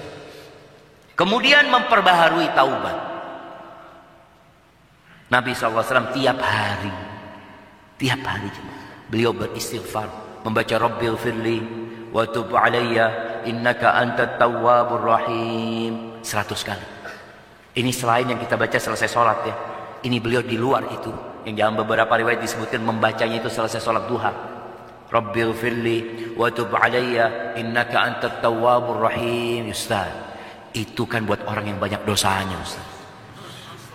Kemudian 1.16 1.72
memperbaharui 1.72 2.52
taubat. 2.52 2.98
Nabi 5.32 5.56
SAW 5.56 6.12
tiap 6.12 6.36
hari 6.44 6.92
Tiap 8.02 8.18
hari 8.26 8.50
beliau 9.06 9.30
beristighfar, 9.30 10.10
membaca 10.42 10.74
Rabbil 10.74 11.14
firli 11.14 11.58
wa 12.10 12.26
tub 12.26 12.50
alayya 12.50 13.31
innaka 13.48 13.94
antat 13.96 14.36
tawwabur 14.36 15.02
rahim 15.02 16.18
100 16.20 16.68
kali. 16.68 16.86
Ini 17.72 17.90
selain 17.90 18.28
yang 18.28 18.40
kita 18.40 18.60
baca 18.60 18.76
selesai 18.76 19.08
sholat 19.08 19.38
ya. 19.48 19.54
Ini 20.04 20.20
beliau 20.20 20.44
di 20.44 20.60
luar 20.60 20.84
itu. 20.92 21.08
Yang 21.48 21.54
dalam 21.58 21.74
beberapa 21.80 22.12
riwayat 22.12 22.38
disebutkan 22.44 22.84
membacanya 22.84 23.40
itu 23.40 23.48
selesai 23.48 23.80
sholat 23.80 24.04
duha. 24.06 24.32
Rabbil 25.08 25.52
firli 25.56 25.98
wa 26.36 26.48
tub 26.52 26.72
alayya 26.72 27.56
innaka 27.56 27.98
antat 28.02 28.44
tawwabur 28.44 29.08
rahim. 29.08 29.72
Ustaz, 29.72 30.12
itu 30.76 31.08
kan 31.08 31.24
buat 31.24 31.44
orang 31.48 31.72
yang 31.72 31.78
banyak 31.80 32.04
dosanya 32.04 32.60
Ustaz. 32.60 32.84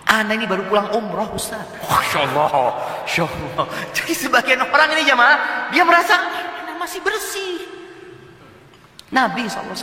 Anda 0.08 0.40
ini 0.40 0.48
baru 0.48 0.64
pulang 0.66 0.88
umroh 0.96 1.36
Ustaz. 1.36 1.62
Masya 1.84 2.24
Allah. 2.32 2.72
Masya 3.04 3.24
Allah. 3.28 3.66
Jadi 3.92 4.12
sebagian 4.16 4.64
orang 4.64 4.88
ini 4.96 5.04
jamaah, 5.04 5.68
dia 5.68 5.84
merasa 5.84 6.16
masih 6.88 7.04
bersih. 7.04 7.67
Nabi 9.12 9.48
SAW. 9.48 9.74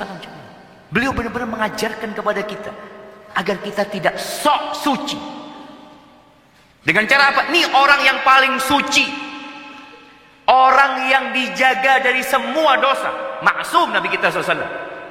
Beliau 0.94 1.12
benar-benar 1.12 1.50
mengajarkan 1.50 2.14
kepada 2.14 2.42
kita. 2.46 2.72
Agar 3.36 3.60
kita 3.60 3.84
tidak 3.90 4.16
sok 4.16 4.78
suci. 4.78 5.20
Dengan 6.86 7.10
cara 7.10 7.34
apa? 7.34 7.42
Ini 7.50 7.74
orang 7.74 8.02
yang 8.06 8.20
paling 8.22 8.62
suci. 8.62 9.04
Orang 10.46 11.10
yang 11.10 11.34
dijaga 11.34 12.06
dari 12.06 12.22
semua 12.22 12.78
dosa. 12.78 13.42
Maksum 13.42 13.90
Nabi 13.90 14.14
kita 14.14 14.30
SAW. 14.30 14.62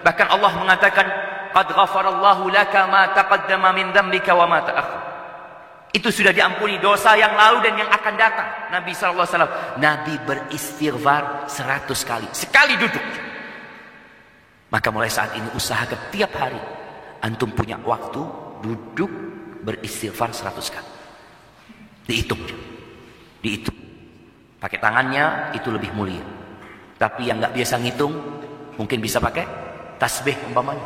Bahkan 0.06 0.26
Allah 0.30 0.52
mengatakan, 0.54 1.06
Qad 1.50 1.70
ghafarallahu 1.74 2.50
laka 2.50 2.86
ma 2.86 3.10
taqaddama 3.14 3.74
min 3.74 3.90
dhanbika 3.90 4.34
wa 4.34 4.46
ma 4.46 4.62
ta'akhir. 4.62 5.00
Itu 5.94 6.10
sudah 6.10 6.34
diampuni 6.34 6.82
dosa 6.82 7.14
yang 7.14 7.38
lalu 7.38 7.70
dan 7.70 7.78
yang 7.78 7.90
akan 7.90 8.14
datang. 8.18 8.48
Nabi 8.74 8.90
SAW. 8.90 9.78
Nabi 9.78 10.18
beristighfar 10.26 11.46
seratus 11.46 12.02
kali. 12.02 12.26
Sekali 12.34 12.74
duduk. 12.74 13.33
Maka 14.74 14.90
mulai 14.90 15.06
saat 15.06 15.30
ini 15.38 15.46
usahakan 15.54 16.10
tiap 16.10 16.34
hari. 16.34 16.58
Antum 17.22 17.54
punya 17.54 17.78
waktu 17.78 18.18
duduk 18.58 19.06
beristighfar 19.62 20.34
seratus 20.34 20.66
kali. 20.66 20.90
Dihitung. 22.10 22.42
Dihitung. 23.38 23.78
Pakai 24.58 24.82
tangannya 24.82 25.54
itu 25.54 25.70
lebih 25.70 25.94
mulia. 25.94 26.26
Tapi 26.98 27.30
yang 27.30 27.38
nggak 27.38 27.54
biasa 27.54 27.78
ngitung, 27.86 28.18
mungkin 28.74 28.98
bisa 28.98 29.22
pakai 29.22 29.46
tasbih 30.02 30.34
umpamanya. 30.50 30.82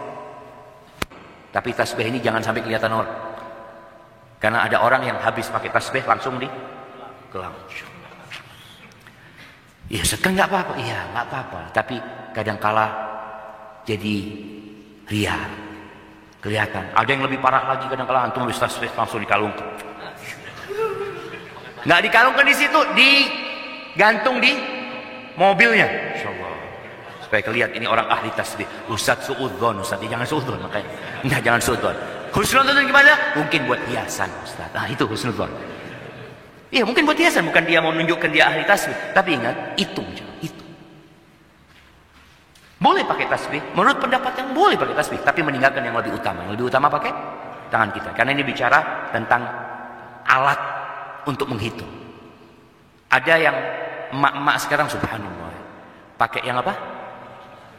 Tapi 1.48 1.72
tasbih 1.72 2.12
ini 2.12 2.20
jangan 2.20 2.44
sampai 2.44 2.60
kelihatan 2.60 2.92
orang. 2.92 3.16
Karena 4.36 4.68
ada 4.68 4.84
orang 4.84 5.00
yang 5.08 5.16
habis 5.16 5.48
pakai 5.48 5.72
tasbih 5.72 6.04
langsung 6.04 6.36
di 6.36 6.46
kelang. 7.32 7.56
Ya 9.88 10.04
sekarang 10.04 10.36
nggak 10.36 10.48
apa-apa, 10.52 10.74
iya 10.76 11.08
nggak 11.16 11.24
apa-apa. 11.24 11.60
Tapi 11.72 11.96
kadang 12.36 12.60
kala 12.60 13.07
jadi 13.88 14.16
ria, 15.08 15.38
kelihatan. 16.44 16.84
Ada 16.92 17.08
yang 17.08 17.24
lebih 17.24 17.40
parah 17.40 17.64
lagi 17.64 17.88
kadang 17.88 18.04
kala 18.04 18.28
antum 18.28 18.44
habis 18.44 18.60
tasbih 18.60 18.92
langsung 18.92 19.24
dikalungkan. 19.24 19.64
Nggak 21.88 22.00
dikalungkan 22.04 22.44
di 22.44 22.52
situ, 22.52 22.80
di 22.92 23.10
gantung 23.96 24.44
di 24.44 24.52
mobilnya. 25.40 25.88
Insyaallah. 25.88 26.52
Supaya 27.24 27.40
kelihatan 27.40 27.80
ini 27.80 27.88
orang 27.88 28.04
ahli 28.12 28.28
tasbih. 28.36 28.68
Ustaz 28.92 29.24
suudzon, 29.24 29.80
Ustaz. 29.80 29.96
Jangan 30.04 30.28
suudzon 30.28 30.60
makanya. 30.60 30.92
Enggak, 31.24 31.40
jangan 31.48 31.60
suudzon. 31.64 31.96
Husnudzon 32.28 32.84
gimana? 32.84 33.16
Mungkin 33.40 33.64
buat 33.64 33.80
hiasan, 33.88 34.28
Ustaz. 34.44 34.68
Nah, 34.76 34.84
itu 34.84 35.08
husnudzon. 35.08 35.48
Iya, 36.68 36.84
mungkin 36.84 37.08
buat 37.08 37.16
hiasan, 37.16 37.48
bukan 37.48 37.64
dia 37.64 37.80
mau 37.80 37.88
menunjukkan 37.96 38.28
dia 38.28 38.52
ahli 38.52 38.68
tasbih. 38.68 38.92
Tapi 39.16 39.40
ingat, 39.40 39.56
itu. 39.80 40.04
Boleh 42.88 43.04
pakai 43.04 43.28
tasbih, 43.28 43.60
menurut 43.76 44.00
pendapat 44.00 44.32
yang 44.40 44.56
boleh 44.56 44.72
pakai 44.80 44.96
tasbih, 44.96 45.20
tapi 45.20 45.44
meninggalkan 45.44 45.84
yang 45.84 45.92
lebih 45.92 46.16
utama. 46.16 46.48
Yang 46.48 46.56
lebih 46.56 46.66
utama 46.72 46.88
pakai 46.88 47.12
tangan 47.68 47.92
kita. 47.92 48.16
Karena 48.16 48.32
ini 48.32 48.40
bicara 48.40 49.12
tentang 49.12 49.44
alat 50.24 50.56
untuk 51.28 51.52
menghitung. 51.52 51.92
Ada 53.12 53.34
yang 53.36 53.56
emak-emak 54.16 54.56
sekarang 54.64 54.88
subhanallah. 54.88 55.52
Pakai 56.16 56.48
yang 56.48 56.64
apa? 56.64 56.72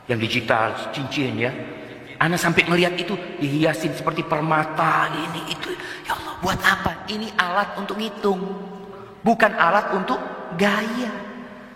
Yang 0.05 0.29
digital, 0.29 0.77
cincin 0.93 1.41
ya. 1.41 1.49
Ana 2.21 2.37
sampai 2.37 2.69
ngelihat 2.69 2.93
itu 2.93 3.17
dihiasin 3.41 3.97
seperti 3.97 4.21
permata 4.21 5.09
ini 5.09 5.57
itu. 5.57 5.73
Ya 6.05 6.13
Allah, 6.13 6.37
buat 6.37 6.61
apa? 6.61 7.09
Ini 7.09 7.33
alat 7.33 7.81
untuk 7.81 7.97
ngitung. 7.97 8.45
Bukan 9.25 9.57
alat 9.57 9.89
untuk 9.89 10.21
gaya. 10.53 11.09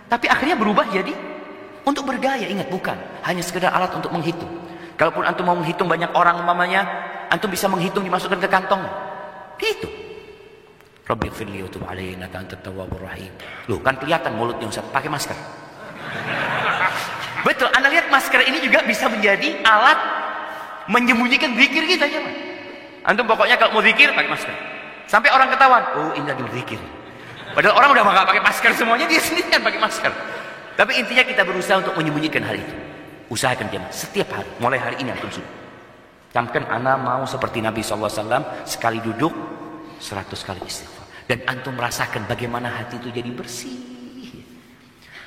Tapi 0.06 0.30
akhirnya 0.30 0.54
berubah 0.54 0.86
jadi 0.93 1.33
untuk 1.84 2.08
bergaya. 2.08 2.48
Ingat, 2.48 2.72
bukan. 2.72 2.96
Hanya 3.24 3.43
sekedar 3.43 3.72
alat 3.72 3.91
untuk 3.96 4.12
menghitung. 4.12 4.50
Kalaupun 4.96 5.26
antum 5.26 5.48
mau 5.48 5.58
menghitung 5.58 5.89
banyak 5.89 6.12
orang 6.13 6.43
umpamanya, 6.43 6.86
antum 7.28 7.50
bisa 7.50 7.67
menghitung 7.67 8.06
dimasukkan 8.06 8.39
ke 8.39 8.50
kantong. 8.50 8.84
Itu. 9.60 9.89
Rabbi 11.04 11.28
firli 11.36 11.60
wa 11.60 11.67
tub 11.67 11.84
antat 11.84 12.63
tawwabur 12.63 13.04
rahim. 13.04 13.28
Loh, 13.67 13.84
kan 13.84 14.00
kelihatan 14.00 14.39
mulutnya 14.39 14.72
Ustaz 14.72 14.88
pakai 14.88 15.12
masker. 15.12 15.36
Betul, 17.48 17.67
Anda 17.76 17.91
lihat 17.91 18.08
masker 18.08 18.39
ini 18.48 18.63
juga 18.63 18.88
bisa 18.88 19.12
menjadi 19.12 19.60
alat 19.67 20.00
menyembunyikan 20.88 21.56
zikir 21.56 21.84
kita 21.88 22.08
ya, 22.08 22.19
Antum 23.04 23.28
pokoknya 23.28 23.60
kalau 23.60 23.80
mau 23.80 23.84
zikir 23.84 24.15
pakai 24.15 24.32
masker. 24.32 24.56
Sampai 25.12 25.28
orang 25.36 25.52
ketahuan, 25.52 25.84
oh 26.00 26.15
ini 26.15 26.24
lagi 26.24 26.39
berzikir. 26.39 26.80
Padahal 27.52 27.76
orang 27.76 27.89
udah 27.91 28.04
nggak 28.08 28.28
pakai 28.32 28.43
masker 28.43 28.72
semuanya, 28.80 29.06
dia 29.12 29.19
sendiri 29.19 29.52
kan 29.52 29.60
pakai 29.60 29.80
masker. 29.84 30.12
Tapi 30.74 30.92
intinya 30.98 31.22
kita 31.22 31.46
berusaha 31.46 31.82
untuk 31.82 31.94
menyembunyikan 31.98 32.42
hal 32.42 32.58
itu. 32.58 32.76
Usahakan 33.30 33.70
jemaah 33.70 33.94
setiap 33.94 34.30
hari, 34.34 34.50
mulai 34.58 34.78
hari 34.82 34.98
ini 35.02 35.14
antum 35.14 35.30
sudah. 35.30 35.64
Camkan 36.34 36.66
anak 36.66 36.98
mau 36.98 37.24
seperti 37.30 37.62
Nabi 37.62 37.86
SAW 37.86 38.66
sekali 38.66 38.98
duduk 39.06 39.34
seratus 40.02 40.42
kali 40.42 40.66
istighfar. 40.66 41.06
Dan 41.30 41.46
antum 41.46 41.78
merasakan 41.78 42.26
bagaimana 42.26 42.74
hati 42.74 42.98
itu 42.98 43.14
jadi 43.14 43.30
bersih. 43.30 43.78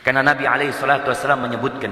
Karena 0.03 0.23
Nabi 0.23 0.47
wasallam 0.47 1.47
menyebutkan, 1.47 1.91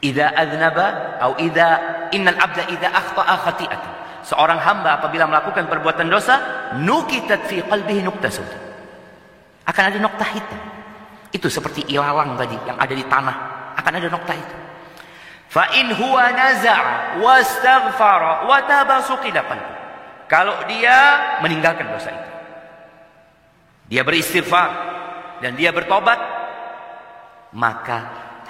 "Idza 0.00 0.32
adznaba 0.32 1.18
atau 1.20 1.36
idza 1.40 1.68
innal 2.12 2.36
abda 2.36 2.68
idza 2.72 2.88
akhta'a 2.88 3.34
khati'atan." 3.48 3.92
Seorang 4.28 4.58
hamba 4.58 5.00
apabila 5.00 5.28
melakukan 5.28 5.68
perbuatan 5.68 6.08
dosa, 6.08 6.34
nukitat 6.80 7.48
fi 7.48 7.62
qalbihi 7.64 8.00
nuqtasud. 8.00 8.48
Akan 9.68 9.92
ada 9.92 9.98
noktah 10.00 10.28
hitam. 10.36 10.75
Itu 11.34 11.50
seperti 11.50 11.88
ilalang 11.90 12.38
tadi 12.38 12.54
yang 12.66 12.78
ada 12.78 12.94
di 12.94 13.04
tanah, 13.06 13.36
akan 13.78 13.92
ada 13.98 14.08
noktah 14.08 14.36
itu. 14.36 14.56
Fa 15.46 15.72
in 15.78 15.94
huwa 15.94 16.26
naza'a 16.34 17.22
wastaghfara 17.22 18.44
wa 18.44 18.58
taba. 18.66 19.02
Kalau 20.26 20.56
dia 20.66 20.98
meninggalkan 21.38 21.86
dosa 21.86 22.10
itu. 22.10 22.30
Dia 23.86 24.02
beristighfar 24.02 24.70
dan 25.38 25.54
dia 25.54 25.70
bertobat, 25.70 26.18
maka 27.54 27.98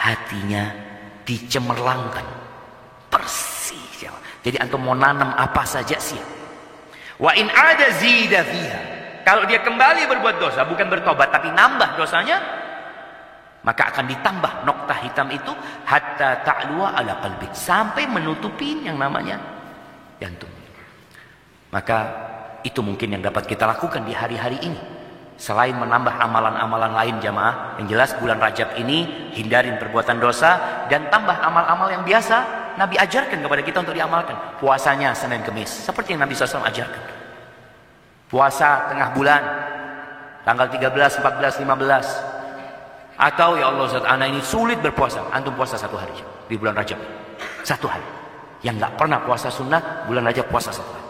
hatinya 0.01 0.73
dicemerlangkan. 1.29 2.25
Bersih. 3.13 3.77
Jadi 4.47 4.57
antum 4.63 4.79
mau 4.79 4.95
nanam 4.95 5.35
apa 5.35 5.67
saja 5.67 5.99
siap. 5.99 6.25
Wa 7.19 7.35
in 7.35 7.51
ada 7.51 7.91
zida 7.99 8.47
fiha. 8.47 8.81
Kalau 9.27 9.43
dia 9.43 9.59
kembali 9.59 10.07
berbuat 10.07 10.39
dosa, 10.39 10.63
bukan 10.63 10.87
bertobat 10.87 11.35
tapi 11.35 11.51
nambah 11.51 11.99
dosanya, 11.99 12.39
maka 13.67 13.91
akan 13.91 14.07
ditambah 14.07 14.63
nokta 14.63 14.95
hitam 15.03 15.27
itu 15.35 15.51
hatta 15.83 16.47
ta'lua 16.47 16.95
ala 16.95 17.19
qalbi 17.19 17.51
sampai 17.51 18.07
menutupi 18.07 18.87
yang 18.87 18.95
namanya 18.95 19.43
jantung. 20.23 20.55
Maka 21.75 21.99
itu 22.63 22.79
mungkin 22.79 23.19
yang 23.19 23.23
dapat 23.27 23.51
kita 23.51 23.67
lakukan 23.67 24.07
di 24.07 24.15
hari-hari 24.15 24.63
ini. 24.63 24.79
Selain 25.37 25.77
menambah 25.77 26.17
amalan-amalan 26.17 26.97
lain 26.97 27.17
jamaah, 27.21 27.77
yang 27.77 27.91
jelas 27.91 28.17
bulan 28.17 28.41
Rajab 28.41 28.79
ini 28.81 29.29
hindarin 29.37 29.77
perbuatan 29.77 30.17
dosa 30.17 30.87
dan 30.89 31.13
tambah 31.13 31.37
amal-amal 31.37 31.93
yang 31.93 32.07
biasa 32.07 32.65
Nabi 32.81 32.97
ajarkan 32.97 33.45
kepada 33.45 33.61
kita 33.61 33.85
untuk 33.85 33.93
diamalkan. 33.93 34.63
Puasanya 34.63 35.13
Senin 35.13 35.45
Kemis, 35.45 35.69
seperti 35.69 36.17
yang 36.17 36.25
Nabi 36.25 36.33
SAW 36.33 36.65
ajarkan. 36.65 37.03
Puasa 38.33 38.89
tengah 38.89 39.13
bulan, 39.13 39.43
tanggal 40.49 40.73
13, 40.73 41.21
14, 41.21 41.61
15. 41.61 42.36
Atau 43.17 43.57
ya 43.57 43.73
Allah 43.73 43.89
Ustaz, 43.89 44.05
anak 44.05 44.29
ini 44.29 44.41
sulit 44.45 44.77
berpuasa. 44.85 45.25
Antum 45.33 45.57
puasa 45.57 45.81
satu 45.81 45.97
hari 45.97 46.13
di 46.49 46.55
bulan 46.61 46.77
Rajab. 46.77 47.01
Satu 47.65 47.89
hari. 47.89 48.05
Yang 48.61 48.85
nggak 48.85 48.93
pernah 49.01 49.19
puasa 49.25 49.49
sunnah, 49.49 50.05
bulan 50.05 50.29
Rajab 50.29 50.45
puasa 50.53 50.69
satu 50.69 50.91
hari. 50.93 51.07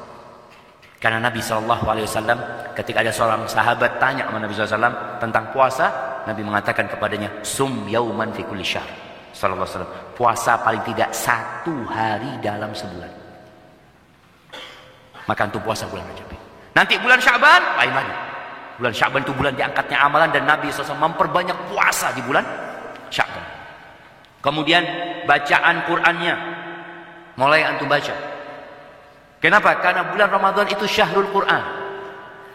Karena 0.97 1.19
Nabi 1.21 1.45
SAW 1.45 2.73
ketika 2.73 3.05
ada 3.05 3.13
seorang 3.13 3.45
sahabat 3.45 4.01
tanya 4.01 4.27
sama 4.27 4.39
Nabi 4.41 4.55
SAW 4.55 5.19
tentang 5.19 5.45
puasa, 5.51 5.87
Nabi 6.25 6.43
mengatakan 6.47 6.87
kepadanya, 6.87 7.29
Sum 7.43 7.91
yauman 7.91 8.31
fi 8.31 8.47
kulli 8.47 8.63
syahr. 8.63 8.87
Sallallahu 9.35 9.67
alaihi 9.67 9.77
wasallam. 9.77 9.93
Puasa 10.17 10.53
paling 10.63 10.83
tidak 10.87 11.11
satu 11.13 11.75
hari 11.91 12.31
dalam 12.41 12.73
sebulan. 12.73 13.13
Maka 15.27 15.43
untuk 15.51 15.67
puasa 15.67 15.91
bulan 15.91 16.07
Rajab. 16.07 16.27
Nanti 16.77 16.95
bulan 17.01 17.17
Syaban, 17.17 17.63
lain 17.81 17.93
lagi. 17.97 18.15
Bulan 18.77 18.93
Syaban 18.93 19.25
itu 19.25 19.33
bulan 19.33 19.57
diangkatnya 19.57 19.97
amalan 19.97 20.29
dan 20.29 20.45
Nabi 20.45 20.69
SAW 20.69 21.01
memperbanyak 21.01 21.57
puasa 21.73 22.13
di 22.13 22.21
bulan 22.21 22.45
Syaban. 23.09 23.45
Kemudian 24.45 24.85
bacaan 25.25 25.89
Qur'annya. 25.89 26.35
Mulai 27.37 27.65
antum 27.69 27.89
baca. 27.89 28.15
Kenapa? 29.43 29.77
Karena 29.85 30.09
bulan 30.09 30.33
Ramadan 30.33 30.67
itu 30.73 30.89
syahrul 30.89 31.29
Quran. 31.29 31.63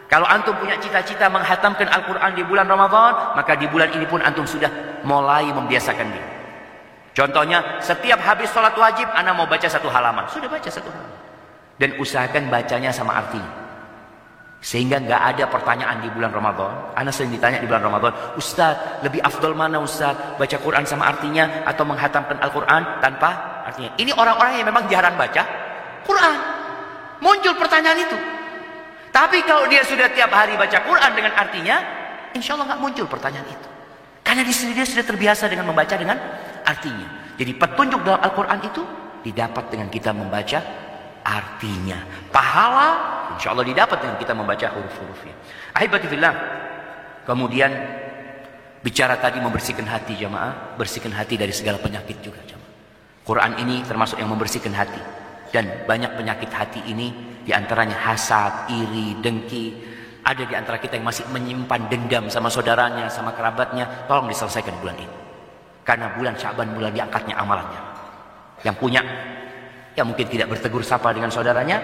Kalau 0.10 0.28
antum 0.28 0.58
punya 0.58 0.76
cita-cita 0.82 1.32
menghatamkan 1.32 1.88
Al-Quran 1.88 2.36
di 2.36 2.44
bulan 2.44 2.68
Ramadan, 2.68 3.38
maka 3.38 3.56
di 3.56 3.64
bulan 3.70 3.94
ini 3.96 4.04
pun 4.10 4.20
antum 4.20 4.44
sudah 4.44 4.68
mulai 5.08 5.48
membiasakan 5.54 6.08
diri. 6.10 6.30
Contohnya, 7.16 7.80
setiap 7.80 8.20
habis 8.24 8.52
sholat 8.52 8.76
wajib, 8.76 9.08
anak 9.12 9.34
mau 9.36 9.48
baca 9.48 9.68
satu 9.68 9.88
halaman. 9.88 10.28
Sudah 10.28 10.50
baca 10.52 10.68
satu 10.68 10.90
halaman. 10.92 11.20
Dan 11.80 11.96
usahakan 11.96 12.52
bacanya 12.52 12.92
sama 12.92 13.24
artinya. 13.24 13.61
Sehingga 14.62 15.02
nggak 15.02 15.22
ada 15.34 15.50
pertanyaan 15.50 16.06
di 16.06 16.10
bulan 16.14 16.30
Ramadan. 16.30 16.94
Anak 16.94 17.18
sering 17.18 17.34
ditanya 17.34 17.58
di 17.58 17.66
bulan 17.66 17.82
Ramadan, 17.82 18.14
Ustaz, 18.38 19.02
lebih 19.02 19.18
afdol 19.26 19.58
mana 19.58 19.82
Ustaz? 19.82 20.38
Baca 20.38 20.58
Quran 20.62 20.86
sama 20.86 21.10
artinya 21.10 21.66
atau 21.66 21.82
menghatamkan 21.82 22.38
Al-Quran 22.38 23.02
tanpa 23.02 23.30
artinya? 23.66 23.90
Ini 23.98 24.14
orang-orang 24.14 24.62
yang 24.62 24.70
memang 24.70 24.86
jarang 24.86 25.18
baca 25.18 25.42
Quran. 26.06 26.38
Muncul 27.26 27.58
pertanyaan 27.58 28.06
itu. 28.06 28.18
Tapi 29.10 29.42
kalau 29.50 29.66
dia 29.66 29.82
sudah 29.82 30.14
tiap 30.14 30.30
hari 30.30 30.54
baca 30.54 30.78
Quran 30.86 31.12
dengan 31.18 31.34
artinya, 31.34 31.78
insya 32.38 32.54
Allah 32.54 32.78
nggak 32.78 32.82
muncul 32.86 33.10
pertanyaan 33.10 33.50
itu. 33.50 33.68
Karena 34.22 34.46
di 34.46 34.54
sini 34.54 34.78
dia 34.78 34.86
sudah 34.86 35.04
terbiasa 35.04 35.50
dengan 35.50 35.74
membaca 35.74 35.98
dengan 35.98 36.22
artinya. 36.62 37.34
Jadi 37.34 37.52
petunjuk 37.58 38.06
dalam 38.06 38.22
Al-Quran 38.22 38.60
itu 38.62 38.82
didapat 39.26 39.74
dengan 39.74 39.90
kita 39.90 40.14
membaca 40.14 40.62
artinya. 41.24 42.04
Pahala 42.30 42.90
insya 43.36 43.54
Allah 43.54 43.66
didapat 43.66 43.98
dengan 44.02 44.18
kita 44.20 44.34
membaca 44.36 44.68
huruf-hurufnya. 44.74 45.36
Ahibatifillah. 45.74 46.34
Kemudian 47.26 47.72
bicara 48.82 49.18
tadi 49.18 49.40
membersihkan 49.40 49.88
hati 49.88 50.18
jamaah. 50.18 50.78
Bersihkan 50.78 51.14
hati 51.14 51.38
dari 51.38 51.54
segala 51.54 51.78
penyakit 51.78 52.20
juga 52.22 52.42
jamaah. 52.46 52.72
Quran 53.22 53.58
ini 53.62 53.86
termasuk 53.86 54.18
yang 54.18 54.30
membersihkan 54.34 54.74
hati. 54.74 55.02
Dan 55.52 55.84
banyak 55.84 56.16
penyakit 56.16 56.50
hati 56.52 56.80
ini 56.88 57.12
di 57.44 57.52
antaranya 57.52 57.98
hasad, 57.98 58.72
iri, 58.72 59.20
dengki. 59.20 59.74
Ada 60.22 60.46
di 60.46 60.54
antara 60.54 60.78
kita 60.78 61.02
yang 61.02 61.10
masih 61.10 61.26
menyimpan 61.34 61.90
dendam 61.90 62.30
sama 62.30 62.48
saudaranya, 62.54 63.10
sama 63.10 63.34
kerabatnya. 63.34 64.06
Tolong 64.06 64.30
diselesaikan 64.30 64.78
bulan 64.80 64.96
ini. 65.02 65.16
Karena 65.82 66.14
bulan 66.14 66.38
Syaban 66.38 66.78
bulan 66.78 66.94
diangkatnya 66.94 67.36
amalannya. 67.42 67.82
Yang 68.62 68.76
punya, 68.78 69.02
yang 69.96 70.08
mungkin 70.08 70.28
tidak 70.28 70.52
bertegur 70.52 70.84
sapa 70.84 71.12
dengan 71.12 71.32
saudaranya. 71.32 71.80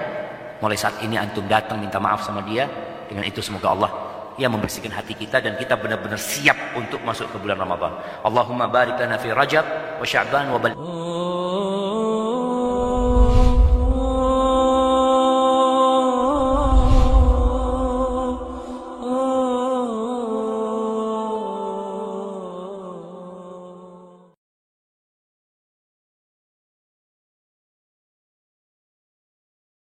Mulai 0.58 0.78
saat 0.80 0.98
ini 1.06 1.20
antum 1.20 1.46
datang 1.46 1.78
minta 1.78 2.02
maaf 2.02 2.26
sama 2.26 2.41
dia. 2.41 2.65
Dengan 3.08 3.24
itu 3.24 3.39
semoga 3.39 3.72
Allah 3.72 3.91
yang 4.38 4.54
membersihkan 4.54 4.93
hati 4.93 5.17
kita 5.17 5.41
dan 5.41 5.58
kita 5.58 5.74
benar-benar 5.76 6.22
siap 6.22 6.78
untuk 6.78 7.02
masuk 7.02 7.26
ke 7.34 7.38
bulan 7.41 7.58
Ramadan. 7.58 7.98
Allahumma 8.22 8.70
barik 8.70 8.96
lana 9.02 9.17
fi 9.17 9.34
Rajab 9.34 9.65
wa 9.98 10.06
Sya'ban 10.06 10.54
wa 10.54 10.60
bal 10.62 10.78